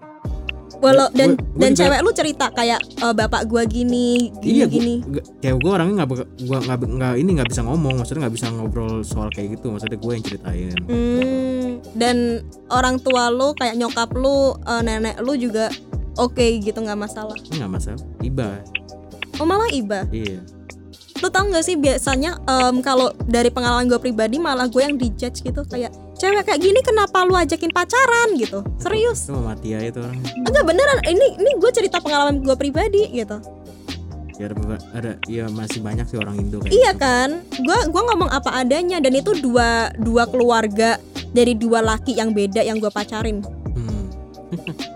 Walau 0.81 1.13
dan 1.13 1.37
Gua- 1.37 1.45
gua 1.45 1.61
dan 1.61 1.71
juga- 1.71 1.81
cewek 1.85 2.01
lu 2.01 2.11
cerita 2.11 2.47
kayak 2.49 2.81
"Eh, 2.81 3.13
bapak 3.13 3.43
gua 3.45 3.63
gini, 3.63 4.33
gini 4.35 4.55
iya 4.55 4.65
gua, 4.65 4.73
gini. 4.73 4.95
gua- 5.05 5.27
kayak 5.39 5.57
gue 5.59 5.71
orangnya 5.71 5.95
nggak 5.99 6.09
gua 6.41 6.59
nggak 6.59 6.79
nggak 6.89 7.15
ini 7.17 7.31
nggak 7.37 7.49
bisa 7.49 7.61
ngomong 7.61 7.95
maksudnya 7.95 8.21
nggak 8.23 8.35
bisa 8.35 8.47
ngobrol 8.49 9.05
soal 9.05 9.29
kayak 9.29 9.55
gitu 9.55 9.69
maksudnya 9.69 9.99
gue 9.99 10.09
yang 10.11 10.25
ceritain 10.25 10.73
Hmm, 10.83 11.67
dan 11.93 12.17
orang 12.71 12.97
tua 12.97 13.29
lu 13.29 13.53
kayak 13.53 13.77
nyokap 13.77 14.09
lu, 14.15 14.39
eh, 14.57 14.81
nenek 14.81 15.21
lu 15.21 15.37
juga 15.37 15.69
oke 16.17 16.47
gitu 16.59 16.79
nggak 16.79 16.99
masalah. 16.99 17.37
Nggak 17.51 17.71
masalah 17.71 18.03
iba 18.21 18.59
Oh 19.39 19.47
malah 19.49 19.71
iba. 19.71 20.05
iya 20.11 20.41
Lu 21.21 21.29
tau 21.29 21.45
gak 21.53 21.61
sih 21.61 21.77
biasanya 21.77 22.41
em, 22.49 22.81
kalau 22.81 23.13
dari 23.29 23.53
pengalaman 23.53 23.85
gue 23.85 24.01
pribadi 24.01 24.41
malah 24.41 24.65
gue 24.65 24.81
yang 24.81 24.97
dijudge 24.97 25.45
gitu 25.45 25.61
kayak 25.69 25.93
cewek 26.17 26.49
kayak 26.49 26.61
gini 26.65 26.81
kenapa 26.81 27.29
lu 27.29 27.37
ajakin 27.37 27.69
pacaran 27.69 28.41
gitu. 28.41 28.65
Serius. 28.81 29.29
itu 29.29 29.37
mama 29.37 29.53
Tia 29.53 29.85
itu 29.85 30.01
orang 30.01 30.17
Enggak 30.49 30.65
beneran 30.65 30.99
ini 31.05 31.37
ini 31.37 31.51
gue 31.61 31.71
cerita 31.77 32.01
pengalaman 32.01 32.41
gue 32.41 32.57
pribadi 32.57 33.05
gitu. 33.13 33.37
ya 34.41 34.49
ada, 34.49 34.57
ada 34.97 35.13
ya 35.29 35.45
masih 35.53 35.85
banyak 35.85 36.09
sih 36.09 36.17
orang 36.17 36.41
Indo 36.41 36.57
kayak 36.65 36.73
Iya 36.73 36.91
gitu. 36.97 37.05
kan? 37.05 37.31
Gua 37.61 37.79
gua 37.93 38.03
ngomong 38.09 38.33
apa 38.33 38.57
adanya 38.57 38.97
dan 38.97 39.13
itu 39.13 39.37
dua 39.37 39.93
dua 40.01 40.25
keluarga 40.25 40.97
dari 41.37 41.53
dua 41.53 41.85
laki 41.85 42.17
yang 42.17 42.33
beda 42.33 42.65
yang 42.65 42.81
gue 42.81 42.89
pacarin. 42.89 43.45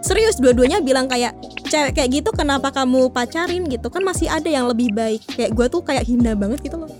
Serius 0.01 0.37
dua-duanya 0.37 0.79
bilang 0.79 1.07
kayak 1.07 1.35
cewek 1.65 1.95
kayak 1.95 2.11
gitu 2.13 2.31
kenapa 2.31 2.71
kamu 2.71 3.09
pacarin 3.09 3.65
gitu 3.67 3.87
kan 3.89 4.03
masih 4.03 4.27
ada 4.27 4.47
yang 4.47 4.67
lebih 4.67 4.91
baik. 4.91 5.23
Kayak 5.31 5.55
gue 5.55 5.67
tuh 5.69 5.81
kayak 5.81 6.05
hina 6.05 6.35
banget 6.35 6.61
gitu 6.63 6.77
loh. 6.77 6.91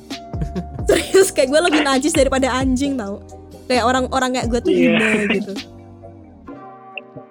Serius 0.89 1.31
kayak 1.31 1.51
gue 1.51 1.61
lebih 1.61 1.81
najis 1.83 2.15
daripada 2.15 2.49
anjing 2.51 2.95
tau. 2.95 3.19
Kayak 3.65 3.85
orang-orang 3.85 4.31
kayak 4.37 4.47
gue 4.49 4.61
tuh 4.61 4.71
Iya. 4.71 4.83
hina 4.95 5.09
gitu. 5.31 5.53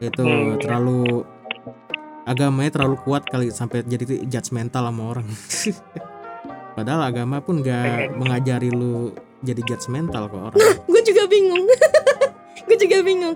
itu 0.01 0.19
Hmm. 0.19 0.59
terlalu 0.59 1.23
agamanya 2.27 2.75
terlalu 2.75 2.99
kuat 3.07 3.23
kali 3.23 3.47
sampai 3.55 3.87
jadi 3.87 4.27
judgmental 4.27 4.83
sama 4.83 5.03
orang 5.15 5.27
padahal 6.75 7.07
agama 7.07 7.39
pun 7.39 7.63
nggak 7.63 8.11
mengajari 8.15 8.67
lu 8.67 9.15
jadi 9.43 9.63
judgmental 9.63 10.27
ke 10.27 10.35
orang 10.35 10.59
gue 10.91 11.01
juga 11.03 11.23
bingung. 11.27 11.63
gue 12.63 12.77
juga 12.79 12.97
bingung. 12.99 13.35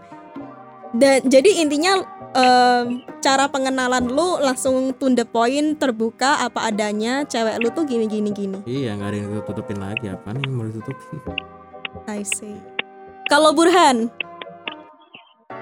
Dan 0.92 1.26
jadi 1.26 1.60
intinya 1.60 2.00
em, 2.32 2.86
cara 3.18 3.48
pengenalan 3.48 4.08
lu 4.08 4.40
langsung 4.40 4.94
to 4.94 5.10
the 5.10 5.24
point 5.24 5.76
terbuka 5.76 6.40
apa 6.40 6.68
adanya 6.68 7.24
cewek 7.24 7.60
lu 7.60 7.70
tuh 7.70 7.84
gini 7.84 8.06
gini 8.06 8.30
gini. 8.30 8.60
iya 8.64 8.94
nggak 8.94 9.10
ada 9.10 9.18
yang 9.18 9.44
tutupin 9.44 9.78
lagi 9.78 10.08
apa 10.08 10.32
nih 10.32 10.48
mau 10.48 10.64
ditutupin 10.64 11.20
I 12.06 12.22
see. 12.22 12.56
Kalau 13.26 13.52
Burhan, 13.52 14.08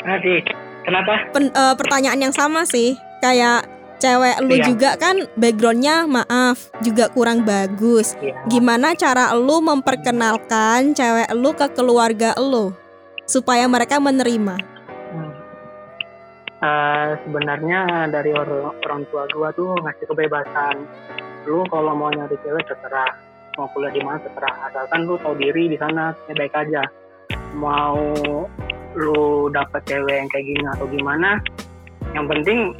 Nanti 0.04 0.46
kenapa? 0.84 1.32
pen- 1.32 1.50
eh, 1.50 1.74
pertanyaan 1.74 2.20
yang 2.20 2.36
sama 2.36 2.62
sih. 2.68 2.94
Kayak 3.18 3.66
cewek 3.98 4.38
lu 4.44 4.54
Iya. 4.54 4.66
juga 4.68 4.90
kan 5.00 5.16
backgroundnya 5.34 6.06
maaf 6.06 6.70
juga 6.84 7.10
kurang 7.10 7.42
bagus. 7.42 8.14
Iya. 8.20 8.36
Gimana 8.46 8.94
cara 8.94 9.34
lu 9.34 9.64
memperkenalkan 9.64 10.94
cewek 10.94 11.32
lu 11.34 11.56
ke 11.56 11.66
keluarga 11.74 12.36
lu 12.38 12.76
supaya 13.26 13.66
mereka 13.66 13.98
menerima? 13.98 14.75
Eh, 16.56 17.12
sebenarnya 17.28 18.08
dari 18.08 18.32
orang, 18.32 18.80
orang 18.88 19.02
tua 19.12 19.28
gua 19.36 19.52
tuh 19.52 19.76
ngasih 19.76 20.08
kebebasan. 20.08 20.88
Lu 21.44 21.68
kalau 21.68 21.92
mau 21.92 22.08
nyari 22.08 22.40
cewek 22.48 22.64
terserah, 22.64 23.12
mau 23.60 23.68
kuliah 23.76 23.92
di 23.92 24.00
mana 24.00 24.24
terserah. 24.24 24.72
Asalkan 24.72 25.04
lu 25.04 25.20
tahu 25.20 25.36
diri 25.36 25.68
di 25.68 25.76
sana 25.76 26.16
ya 26.32 26.34
baik 26.34 26.56
aja. 26.56 26.88
Mau 27.60 28.00
lu 28.96 29.52
dapet 29.52 29.84
cewek 29.84 30.16
yang 30.16 30.30
kayak 30.32 30.48
gini 30.48 30.64
atau 30.72 30.88
gimana, 30.88 31.44
yang 32.16 32.24
penting 32.32 32.72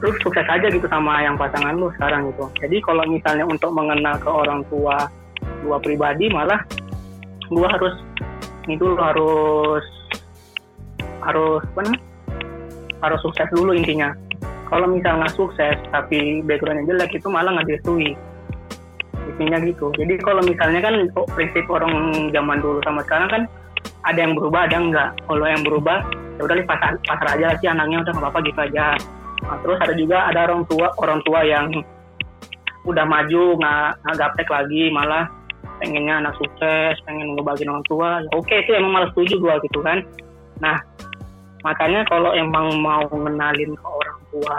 lu 0.00 0.14
sukses 0.22 0.46
aja 0.46 0.70
gitu 0.70 0.86
sama 0.86 1.20
yang 1.26 1.34
pasangan 1.34 1.74
lu 1.74 1.90
sekarang 1.98 2.30
gitu. 2.30 2.46
Jadi 2.62 2.78
kalau 2.86 3.02
misalnya 3.10 3.42
untuk 3.42 3.74
mengenal 3.74 4.14
ke 4.22 4.30
orang 4.30 4.62
tua 4.70 5.10
gua 5.66 5.82
pribadi 5.82 6.30
malah 6.30 6.62
gua 7.50 7.74
harus 7.74 7.98
itu 8.70 8.86
harus 8.94 9.84
harus 11.26 11.60
apa 11.74 11.80
namanya? 11.84 12.09
Harus 13.00 13.20
sukses 13.24 13.48
dulu 13.52 13.72
intinya. 13.72 14.12
Kalau 14.70 14.86
misal 14.86 15.18
nggak 15.18 15.34
sukses 15.34 15.76
tapi 15.90 16.46
backgroundnya 16.46 16.86
jelek 16.86 17.18
itu 17.18 17.26
malah 17.26 17.50
nggak 17.58 17.66
direstui. 17.66 18.14
Intinya 19.34 19.58
gitu. 19.66 19.90
Jadi 19.98 20.14
kalau 20.22 20.40
misalnya 20.46 20.80
kan 20.84 20.94
oh, 21.18 21.26
prinsip 21.34 21.66
orang 21.66 21.92
zaman 22.30 22.58
dulu 22.62 22.78
sama 22.86 23.02
sekarang 23.02 23.28
kan 23.28 23.42
ada 24.04 24.18
yang 24.20 24.36
berubah 24.36 24.68
ada 24.68 24.74
yang 24.76 24.86
enggak 24.92 25.10
kalau 25.28 25.44
yang 25.44 25.62
berubah 25.64 25.98
ya 26.36 26.42
udah 26.44 26.56
pasar 26.64 26.92
pasar 27.04 27.26
aja 27.36 27.52
sih 27.60 27.68
anaknya 27.68 28.00
udah 28.04 28.12
nggak 28.16 28.24
apa-apa 28.30 28.46
gitu 28.48 28.60
aja. 28.60 28.86
Nah, 29.40 29.56
terus 29.64 29.78
ada 29.80 29.94
juga 29.96 30.18
ada 30.28 30.40
orang 30.48 30.62
tua 30.68 30.88
orang 31.00 31.20
tua 31.24 31.40
yang 31.44 31.66
udah 32.88 33.04
maju 33.04 33.42
nggak 33.60 33.88
nggak 34.06 34.16
gaptek 34.16 34.48
lagi 34.48 34.82
malah 34.88 35.28
pengennya 35.80 36.24
anak 36.24 36.36
sukses 36.36 36.96
pengen 37.04 37.36
ngebagiin 37.36 37.72
orang 37.72 37.86
tua. 37.88 38.20
Ya 38.24 38.30
oke 38.36 38.56
sih 38.64 38.72
emang 38.76 38.92
malah 38.92 39.08
setuju 39.12 39.40
gua 39.40 39.60
gitu 39.64 39.80
kan. 39.80 40.04
Nah 40.60 40.80
makanya 41.60 42.00
kalau 42.08 42.32
emang 42.32 42.80
mau 42.80 43.04
ngenalin 43.10 43.72
ke 43.76 43.86
orang 43.86 44.18
tua 44.32 44.58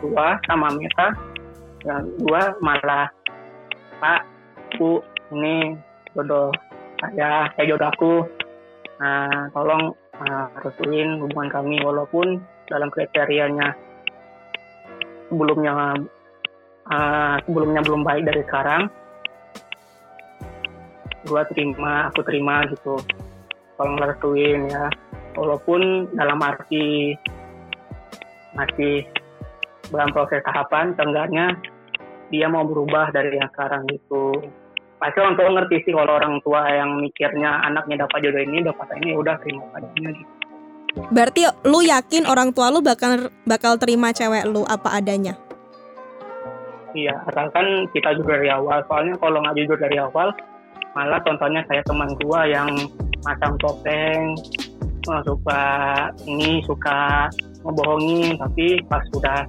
tua 0.00 0.26
sama 0.48 0.68
Meta 0.76 1.08
ya 1.84 1.96
gua 2.24 2.42
malah 2.60 3.06
Pak 4.00 4.22
Bu 4.76 5.00
ini 5.32 5.72
jodoh 6.12 6.52
saya 7.00 7.48
saya 7.54 7.64
jodoh 7.68 7.88
aku. 7.92 8.14
Nah 9.00 9.48
tolong 9.52 9.92
uh, 10.20 10.46
restuin 10.64 11.20
hubungan 11.20 11.48
kami. 11.52 11.76
Walaupun 11.80 12.40
dalam 12.68 12.88
kriterianya 12.90 13.76
sebelumnya 15.28 15.72
uh, 16.90 17.36
sebelumnya 17.44 17.80
belum 17.84 18.02
baik 18.02 18.24
dari 18.26 18.42
sekarang 18.44 18.82
gua 21.26 21.42
terima 21.52 22.08
aku 22.10 22.20
terima 22.24 22.64
gitu. 22.68 22.96
Tolong 23.76 23.96
restuin 24.00 24.72
ya 24.72 24.88
walaupun 25.36 26.10
dalam 26.16 26.40
arti 26.40 27.12
masih 28.56 29.04
dalam 29.92 30.10
proses 30.10 30.42
tahapan 30.42 30.96
seenggaknya 30.96 31.54
dia 32.32 32.50
mau 32.50 32.66
berubah 32.66 33.14
dari 33.14 33.38
yang 33.38 33.46
sekarang 33.54 33.86
gitu. 33.86 34.34
Pasti 34.96 35.20
orang 35.20 35.36
tua 35.36 35.52
ngerti 35.52 35.76
sih 35.86 35.92
kalau 35.92 36.16
orang 36.16 36.40
tua 36.40 36.66
yang 36.72 36.98
mikirnya 36.98 37.62
anaknya 37.62 38.08
dapat 38.08 38.18
jodoh 38.24 38.42
ini 38.42 38.64
dapat 38.64 38.88
ini 39.04 39.12
udah 39.14 39.36
terima 39.44 39.62
padanya 39.70 40.10
gitu. 40.16 40.32
Berarti 41.12 41.42
lu 41.68 41.84
yakin 41.84 42.24
orang 42.24 42.56
tua 42.56 42.72
lu 42.72 42.80
bakal 42.80 43.28
bakal 43.44 43.76
terima 43.76 44.10
cewek 44.16 44.48
lu 44.48 44.64
apa 44.64 44.96
adanya? 44.96 45.36
iya 46.96 47.12
asalkan 47.28 47.84
kita 47.92 48.16
jujur 48.16 48.40
dari 48.40 48.48
awal. 48.48 48.80
Soalnya 48.88 49.14
kalau 49.20 49.44
nggak 49.44 49.56
jujur 49.60 49.76
dari 49.76 50.00
awal 50.00 50.32
malah 50.96 51.20
contohnya 51.20 51.60
saya 51.68 51.84
teman 51.84 52.08
gua 52.24 52.48
yang 52.48 52.72
masang 53.20 53.52
topeng 53.60 54.32
eh, 55.06 55.22
suka 55.26 55.62
ini 56.26 56.50
suka 56.66 57.30
ngebohongin 57.62 58.34
tapi 58.38 58.78
pas 58.86 59.02
sudah 59.14 59.46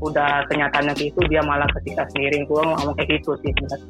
udah 0.00 0.44
kenyataannya 0.52 0.92
gitu 1.00 1.20
dia 1.28 1.40
malah 1.40 1.68
ketika 1.80 2.04
sendiri 2.12 2.44
gua 2.44 2.76
ngomong 2.76 2.94
kayak 3.00 3.20
gitu 3.20 3.32
sih 3.40 3.50
sebenarnya. 3.56 3.88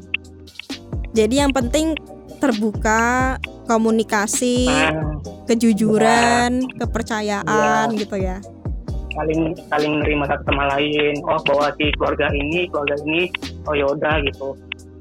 Jadi 1.17 1.35
yang 1.41 1.51
penting 1.51 1.97
terbuka, 2.37 3.41
komunikasi, 3.65 4.69
Nah, 4.69 5.17
kejujuran, 5.49 6.61
kepercayaan 6.77 7.97
gitu 7.97 8.17
ya. 8.21 8.39
saling 9.17 9.57
saling 9.73 10.05
nerima 10.05 10.29
satu 10.29 10.45
sama 10.45 10.69
lain. 10.77 11.17
Oh 11.25 11.41
bahwa 11.49 11.73
si 11.81 11.89
keluarga 11.97 12.29
ini 12.37 12.69
keluarga 12.69 13.01
ini 13.09 13.33
oh 13.65 13.73
yaudah 13.73 14.21
gitu. 14.29 14.53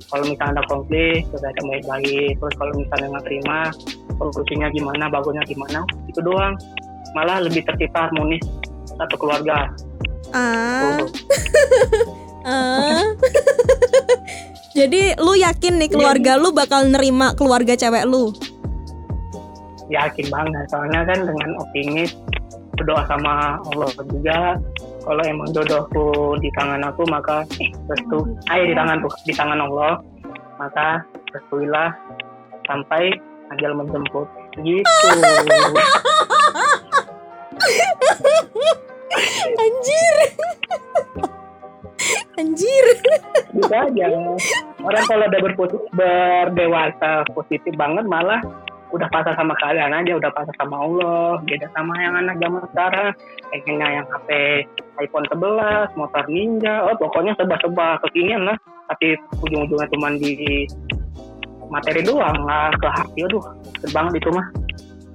Kalau 0.07 0.23
misalnya 0.23 0.55
ada 0.55 0.63
konflik 0.71 1.28
kita 1.36 1.51
ada 1.51 1.61
baik-baik. 1.67 2.32
Terus 2.39 2.55
kalau 2.55 2.73
misalnya 2.80 3.07
nggak 3.11 3.26
terima 3.28 3.59
solusinya 4.18 4.68
gimana 4.72 5.07
bagusnya 5.11 5.43
gimana 5.47 5.84
itu 6.09 6.20
doang. 6.24 6.55
Malah 7.16 7.43
lebih 7.43 7.63
tercipta 7.63 8.09
harmonis 8.11 8.43
satu 8.95 9.16
keluarga. 9.16 9.72
Ah, 10.36 10.99
ah. 12.49 13.03
Jadi 14.78 15.16
lu 15.16 15.39
yakin 15.39 15.80
nih 15.80 15.88
keluarga 15.88 16.36
lu 16.36 16.51
bakal 16.51 16.84
nerima 16.84 17.32
keluarga 17.32 17.80
cewek 17.80 18.03
lu? 18.03 18.36
yakin 19.89 20.28
banget 20.34 20.66
soalnya 20.70 21.05
kan 21.05 21.20
dengan 21.30 21.49
optimis 21.61 22.11
berdoa 22.76 23.03
sama 23.07 23.61
Allah 23.72 23.89
juga. 24.09 24.39
Kalau 25.05 25.22
emang 25.22 25.53
jodohku 25.53 26.34
di 26.41 26.49
tangan 26.57 26.82
aku 26.82 27.05
maka 27.05 27.45
restu. 27.86 28.26
Ayo 28.49 28.63
di 28.66 28.76
tangan 28.76 29.05
tuh 29.05 29.13
di 29.24 29.34
tangan 29.38 29.59
Allah 29.61 30.01
maka 30.57 31.05
restuilah 31.30 31.93
sampai 32.66 33.13
ajal 33.56 33.72
menjemput 33.74 34.28
gitu. 34.68 35.08
Anjir. 39.56 40.16
Anjir. 42.39 42.86
gitu 43.56 43.72
aja. 43.72 44.06
Orang 44.84 45.03
kalau 45.08 45.26
udah 45.26 45.41
berpositif, 45.41 45.88
berdewasa 45.95 47.24
positif 47.32 47.74
banget 47.80 48.06
malah 48.06 48.43
udah 48.93 49.12
pasrah 49.12 49.36
sama 49.36 49.51
kalian 49.60 49.91
aja 49.91 50.16
udah 50.16 50.32
pasrah 50.32 50.56
sama 50.60 50.76
Allah. 50.84 51.41
Beda 51.43 51.68
sama 51.74 51.95
yang 51.99 52.16
anak 52.16 52.36
zaman 52.39 52.64
sekarang. 52.72 53.12
Pengennya 53.51 53.88
yang 54.01 54.06
HP 54.08 54.30
iPhone 55.03 55.28
11 55.32 55.99
motor 55.99 56.24
ninja. 56.32 56.74
Oh 56.86 56.95
pokoknya 56.95 57.34
sebab-sebab 57.39 58.03
kekinian 58.08 58.47
lah. 58.47 58.58
Tapi 58.86 59.18
ujung-ujungnya 59.41 59.89
cuma 59.89 60.14
di 60.14 60.64
materi 61.76 62.01
doang 62.07 62.36
nggak 62.47 62.80
ke 62.80 62.88
hati 62.88 63.19
aduh 63.28 63.43
banget 63.91 64.23
itu 64.23 64.30
mah 64.32 64.47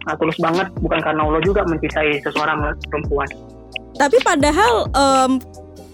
nah, 0.05 0.15
tulus 0.21 0.37
banget 0.37 0.69
bukan 0.85 1.01
karena 1.01 1.21
Allah 1.25 1.41
juga 1.41 1.65
mencintai 1.65 2.21
seseorang 2.21 2.77
perempuan 2.93 3.29
Tapi 3.91 4.17
padahal 4.25 4.89
em, 4.97 5.33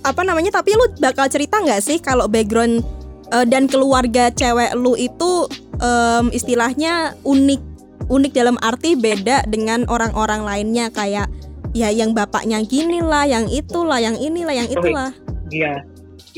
apa 0.06 0.22
namanya? 0.22 0.62
Tapi 0.62 0.78
lu 0.78 0.86
bakal 1.02 1.26
cerita 1.26 1.58
nggak 1.58 1.82
sih 1.82 1.98
kalau 1.98 2.30
background 2.30 2.86
eh, 3.34 3.46
dan 3.50 3.66
keluarga 3.66 4.30
cewek 4.30 4.78
lu 4.78 4.94
itu 4.94 5.50
em, 5.82 6.30
istilahnya 6.30 7.18
unik 7.26 7.58
unik 8.06 8.32
dalam 8.32 8.54
arti 8.62 8.94
beda 8.94 9.42
dengan 9.50 9.82
orang-orang 9.90 10.46
lainnya 10.46 10.86
kayak 10.94 11.26
ya 11.74 11.90
yang 11.90 12.14
bapaknya 12.14 12.62
gini 12.62 13.02
lah, 13.02 13.26
yang 13.26 13.50
itulah, 13.50 13.98
yang 13.98 14.14
inilah, 14.16 14.54
yang 14.54 14.68
itulah. 14.70 15.10
Iya, 15.50 15.82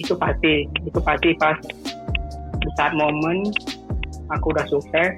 itu 0.01 0.16
pasti, 0.16 0.64
itu 0.83 0.99
pasti 1.05 1.37
pas 1.37 1.55
saat 2.74 2.93
momen 2.97 3.53
aku 4.33 4.53
udah 4.53 4.66
sukses 4.68 5.16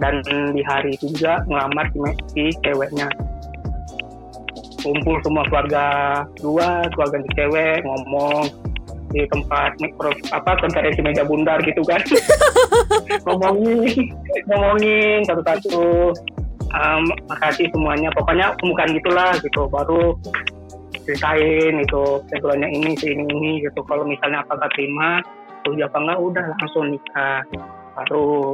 dan 0.00 0.18
di 0.56 0.62
hari 0.64 0.96
itu 0.96 1.12
juga 1.14 1.44
ngelamar 1.46 1.86
si, 1.92 1.98
si 2.32 2.42
ceweknya. 2.64 3.08
Kumpul 4.82 5.14
semua 5.22 5.46
keluarga 5.46 5.84
dua, 6.42 6.90
keluarga 6.96 7.22
si 7.22 7.30
cewek 7.38 7.86
ngomong 7.86 8.50
di 9.12 9.22
tempat 9.28 9.76
mikro 9.78 10.10
apa 10.32 10.56
konferensi 10.58 11.04
meja 11.04 11.22
bundar 11.22 11.60
gitu 11.62 11.84
kan. 11.84 12.00
Ngomongin 13.28 14.10
ngomongin 14.48 15.20
satu-satu. 15.28 16.10
Um, 16.72 17.04
makasih 17.28 17.68
semuanya. 17.68 18.08
Pokoknya 18.16 18.56
bukan 18.56 18.96
gitulah 18.96 19.36
gitu 19.44 19.68
baru 19.68 20.16
ceritain 21.04 21.84
itu 21.84 22.02
backgroundnya 22.32 22.72
ini 22.72 22.96
ini 22.96 23.24
ini 23.28 23.52
gitu. 23.60 23.84
Kalau 23.84 24.08
misalnya 24.08 24.40
apa 24.40 24.56
nggak 24.56 24.72
terima 24.72 25.20
setuju 25.62 25.86
apa 25.86 25.98
enggak 26.00 26.18
udah 26.18 26.44
langsung 26.58 26.84
nikah 26.90 27.44
baru 27.92 28.52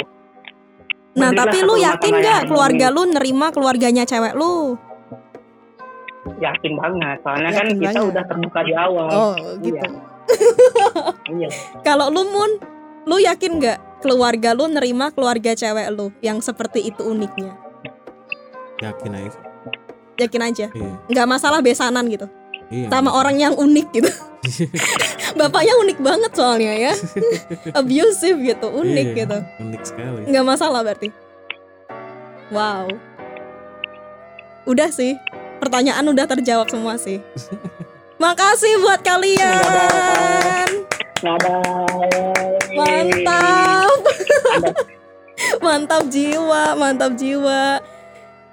Nah, 1.19 1.35
tapi 1.35 1.59
lu 1.61 1.75
yakin 1.75 2.15
yang 2.23 2.47
keluarga 2.47 2.95
lu 2.95 3.03
nerima 3.05 3.51
keluarganya 3.51 4.07
cewek 4.07 4.39
lu? 4.39 4.79
yakin 6.39 6.77
banget 6.77 7.19
soalnya 7.25 7.51
kan 7.51 7.67
Yakin 7.67 7.81
kita 7.81 7.91
banget. 7.91 8.11
udah 8.13 8.25
terbuka 8.29 8.61
di 8.63 8.73
awal 8.77 9.07
Oh, 9.09 9.35
gitu. 9.59 9.89
iya 11.35 11.49
Kalau 11.83 12.13
lu 12.13 12.23
Mun, 12.23 12.51
lu 13.03 13.17
yakin 13.19 13.59
nggak 13.59 13.79
keluarga 13.99 14.53
lu 14.53 14.69
nerima 14.69 15.11
keluarga 15.11 15.57
cewek 15.57 15.89
lu 15.91 16.13
yang 16.21 16.39
seperti 16.39 16.85
itu 16.85 17.03
uniknya? 17.03 17.57
Yakin 18.79 19.11
aja. 19.11 19.41
Yakin 20.19 20.43
aja. 20.45 20.67
Iya. 20.71 20.93
Nggak 21.09 21.27
masalah 21.27 21.59
besanan 21.59 22.07
gitu. 22.07 22.29
Iya. 22.69 22.93
Sama 22.93 23.11
orang 23.17 23.37
yang 23.41 23.55
unik 23.57 23.87
gitu. 23.97 24.11
Bapaknya 25.41 25.75
unik 25.83 25.99
banget 26.05 26.33
soalnya 26.37 26.73
ya. 26.77 26.93
Abusive 27.79 28.39
gitu, 28.45 28.69
unik 28.69 29.09
Iya, 29.13 29.19
gitu. 29.25 29.39
Unik 29.65 29.83
sekali. 29.83 30.21
Nggak 30.29 30.45
masalah 30.45 30.81
berarti. 30.85 31.09
Wow. 32.53 32.89
Udah 34.69 34.93
sih. 34.93 35.17
Pertanyaan 35.59 36.05
udah 36.07 36.29
terjawab 36.29 36.69
semua 36.69 37.01
sih. 37.01 37.19
Makasih 38.23 38.83
buat 38.85 39.01
kalian. 39.01 40.69
Mantap. 42.77 44.01
mantap 45.65 46.03
jiwa, 46.11 46.75
mantap 46.79 47.13
jiwa. 47.19 47.83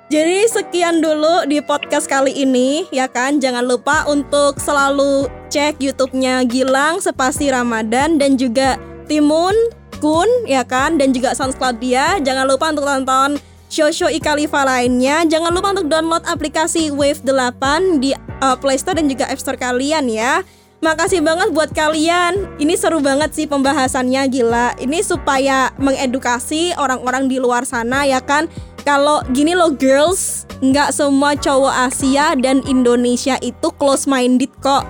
Jadi 0.05 0.45
sekian 0.45 1.01
dulu 1.01 1.49
di 1.49 1.57
podcast 1.65 2.05
kali 2.05 2.29
ini 2.29 2.85
ya 2.93 3.09
kan. 3.09 3.41
Jangan 3.41 3.65
lupa 3.65 4.05
untuk 4.05 4.61
selalu 4.61 5.25
cek 5.49 5.81
YouTube-nya 5.81 6.45
Gilang 6.45 7.01
Sepasti 7.01 7.49
Ramadan 7.49 8.21
dan 8.21 8.37
juga 8.37 8.77
Timun 9.09 9.57
Kun 9.97 10.29
ya 10.45 10.61
kan 10.61 11.01
dan 11.01 11.09
juga 11.09 11.33
SoundCloud 11.33 11.81
dia. 11.81 12.21
Jangan 12.21 12.45
lupa 12.45 12.69
untuk 12.69 12.85
tonton 12.85 13.41
show-show 13.73 14.13
Ikalifa 14.13 14.61
lainnya. 14.61 15.25
Jangan 15.25 15.49
lupa 15.49 15.73
untuk 15.73 15.89
download 15.89 16.21
aplikasi 16.29 16.93
Wave 16.93 17.25
8 17.25 17.97
di 17.97 18.13
uh, 18.45 18.53
Play 18.61 18.77
Store 18.77 19.01
dan 19.01 19.09
juga 19.09 19.25
App 19.25 19.41
Store 19.41 19.57
kalian 19.57 20.05
ya. 20.05 20.45
Makasih 20.85 21.25
banget 21.25 21.49
buat 21.49 21.73
kalian. 21.73 22.61
Ini 22.61 22.77
seru 22.77 23.01
banget 23.01 23.33
sih 23.33 23.49
pembahasannya 23.49 24.21
gila. 24.29 24.77
Ini 24.77 25.01
supaya 25.01 25.73
mengedukasi 25.81 26.77
orang-orang 26.77 27.25
di 27.25 27.41
luar 27.41 27.65
sana 27.65 28.05
ya 28.05 28.21
kan. 28.21 28.45
Kalau 28.85 29.25
gini 29.33 29.57
loh 29.57 29.73
girls, 29.73 30.45
nggak 30.61 30.93
semua 30.93 31.33
cowok 31.33 31.89
Asia 31.89 32.37
dan 32.37 32.61
Indonesia 32.69 33.33
itu 33.41 33.73
close 33.81 34.05
minded 34.05 34.53
kok. 34.61 34.85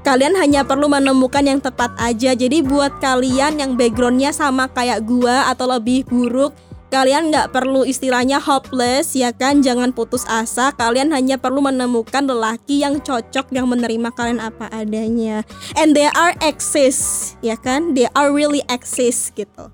Kalian 0.00 0.32
hanya 0.40 0.64
perlu 0.64 0.88
menemukan 0.88 1.44
yang 1.44 1.60
tepat 1.60 1.92
aja. 2.00 2.32
Jadi 2.32 2.64
buat 2.64 2.96
kalian 3.04 3.60
yang 3.60 3.76
backgroundnya 3.76 4.32
sama 4.32 4.72
kayak 4.72 5.04
gua 5.04 5.44
atau 5.52 5.68
lebih 5.68 6.08
buruk, 6.08 6.56
kalian 6.88 7.28
nggak 7.28 7.52
perlu 7.52 7.84
istilahnya 7.84 8.40
hopeless 8.40 9.12
ya 9.12 9.28
kan? 9.36 9.60
Jangan 9.60 9.92
putus 9.92 10.24
asa. 10.24 10.72
Kalian 10.72 11.12
hanya 11.12 11.36
perlu 11.36 11.60
menemukan 11.60 12.24
lelaki 12.24 12.80
yang 12.80 12.96
cocok 12.96 13.52
yang 13.52 13.68
menerima 13.68 14.08
kalian 14.16 14.40
apa 14.40 14.72
adanya. 14.72 15.44
And 15.76 15.92
they 15.92 16.08
are 16.16 16.32
exist 16.40 17.36
ya 17.44 17.60
kan? 17.60 17.92
They 17.92 18.08
are 18.16 18.32
really 18.32 18.64
exist 18.72 19.36
gitu 19.36 19.68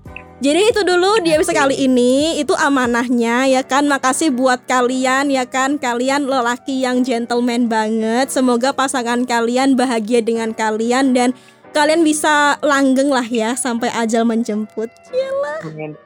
jadi 0.45 0.61
itu 0.61 0.85
dulu 0.85 1.25
di 1.25 1.33
episode 1.33 1.57
kali 1.57 1.89
ini 1.89 2.37
itu 2.37 2.53
amanahnya 2.53 3.49
ya 3.49 3.65
kan 3.65 3.89
makasih 3.89 4.29
buat 4.29 4.61
kalian 4.69 5.33
ya 5.33 5.49
kan 5.49 5.81
kalian 5.81 6.29
lelaki 6.29 6.85
yang 6.85 7.01
gentleman 7.01 7.65
banget 7.65 8.29
semoga 8.29 8.69
pasangan 8.69 9.25
kalian 9.25 9.73
bahagia 9.73 10.21
dengan 10.21 10.53
kalian 10.53 11.17
dan 11.17 11.33
kalian 11.73 12.05
bisa 12.05 12.61
langgeng 12.61 13.09
lah 13.09 13.25
ya 13.25 13.57
sampai 13.57 13.89
ajal 13.97 14.21
menjemput 14.21 14.93
Gila. 15.09 15.55
Amin. 15.65 15.97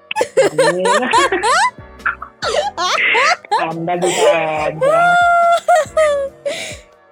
Amin. 0.56 0.88
Anda 3.60 3.94
juga 4.00 4.32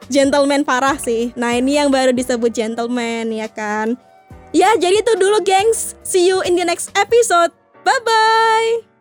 gentleman 0.07 0.63
parah 0.63 0.95
sih. 0.95 1.35
Nah, 1.35 1.59
ini 1.59 1.75
yang 1.75 1.91
baru 1.91 2.15
disebut 2.15 2.55
gentleman 2.55 3.35
ya 3.35 3.51
kan. 3.51 3.99
Ya, 4.57 4.73
jadi 4.73 5.05
itu 5.05 5.13
dulu 5.21 5.45
gengs. 5.45 5.93
See 6.01 6.25
you 6.25 6.41
in 6.41 6.57
the 6.57 6.65
next 6.65 6.89
episode. 6.97 7.53
Bye 7.85 8.01
bye. 8.01 8.96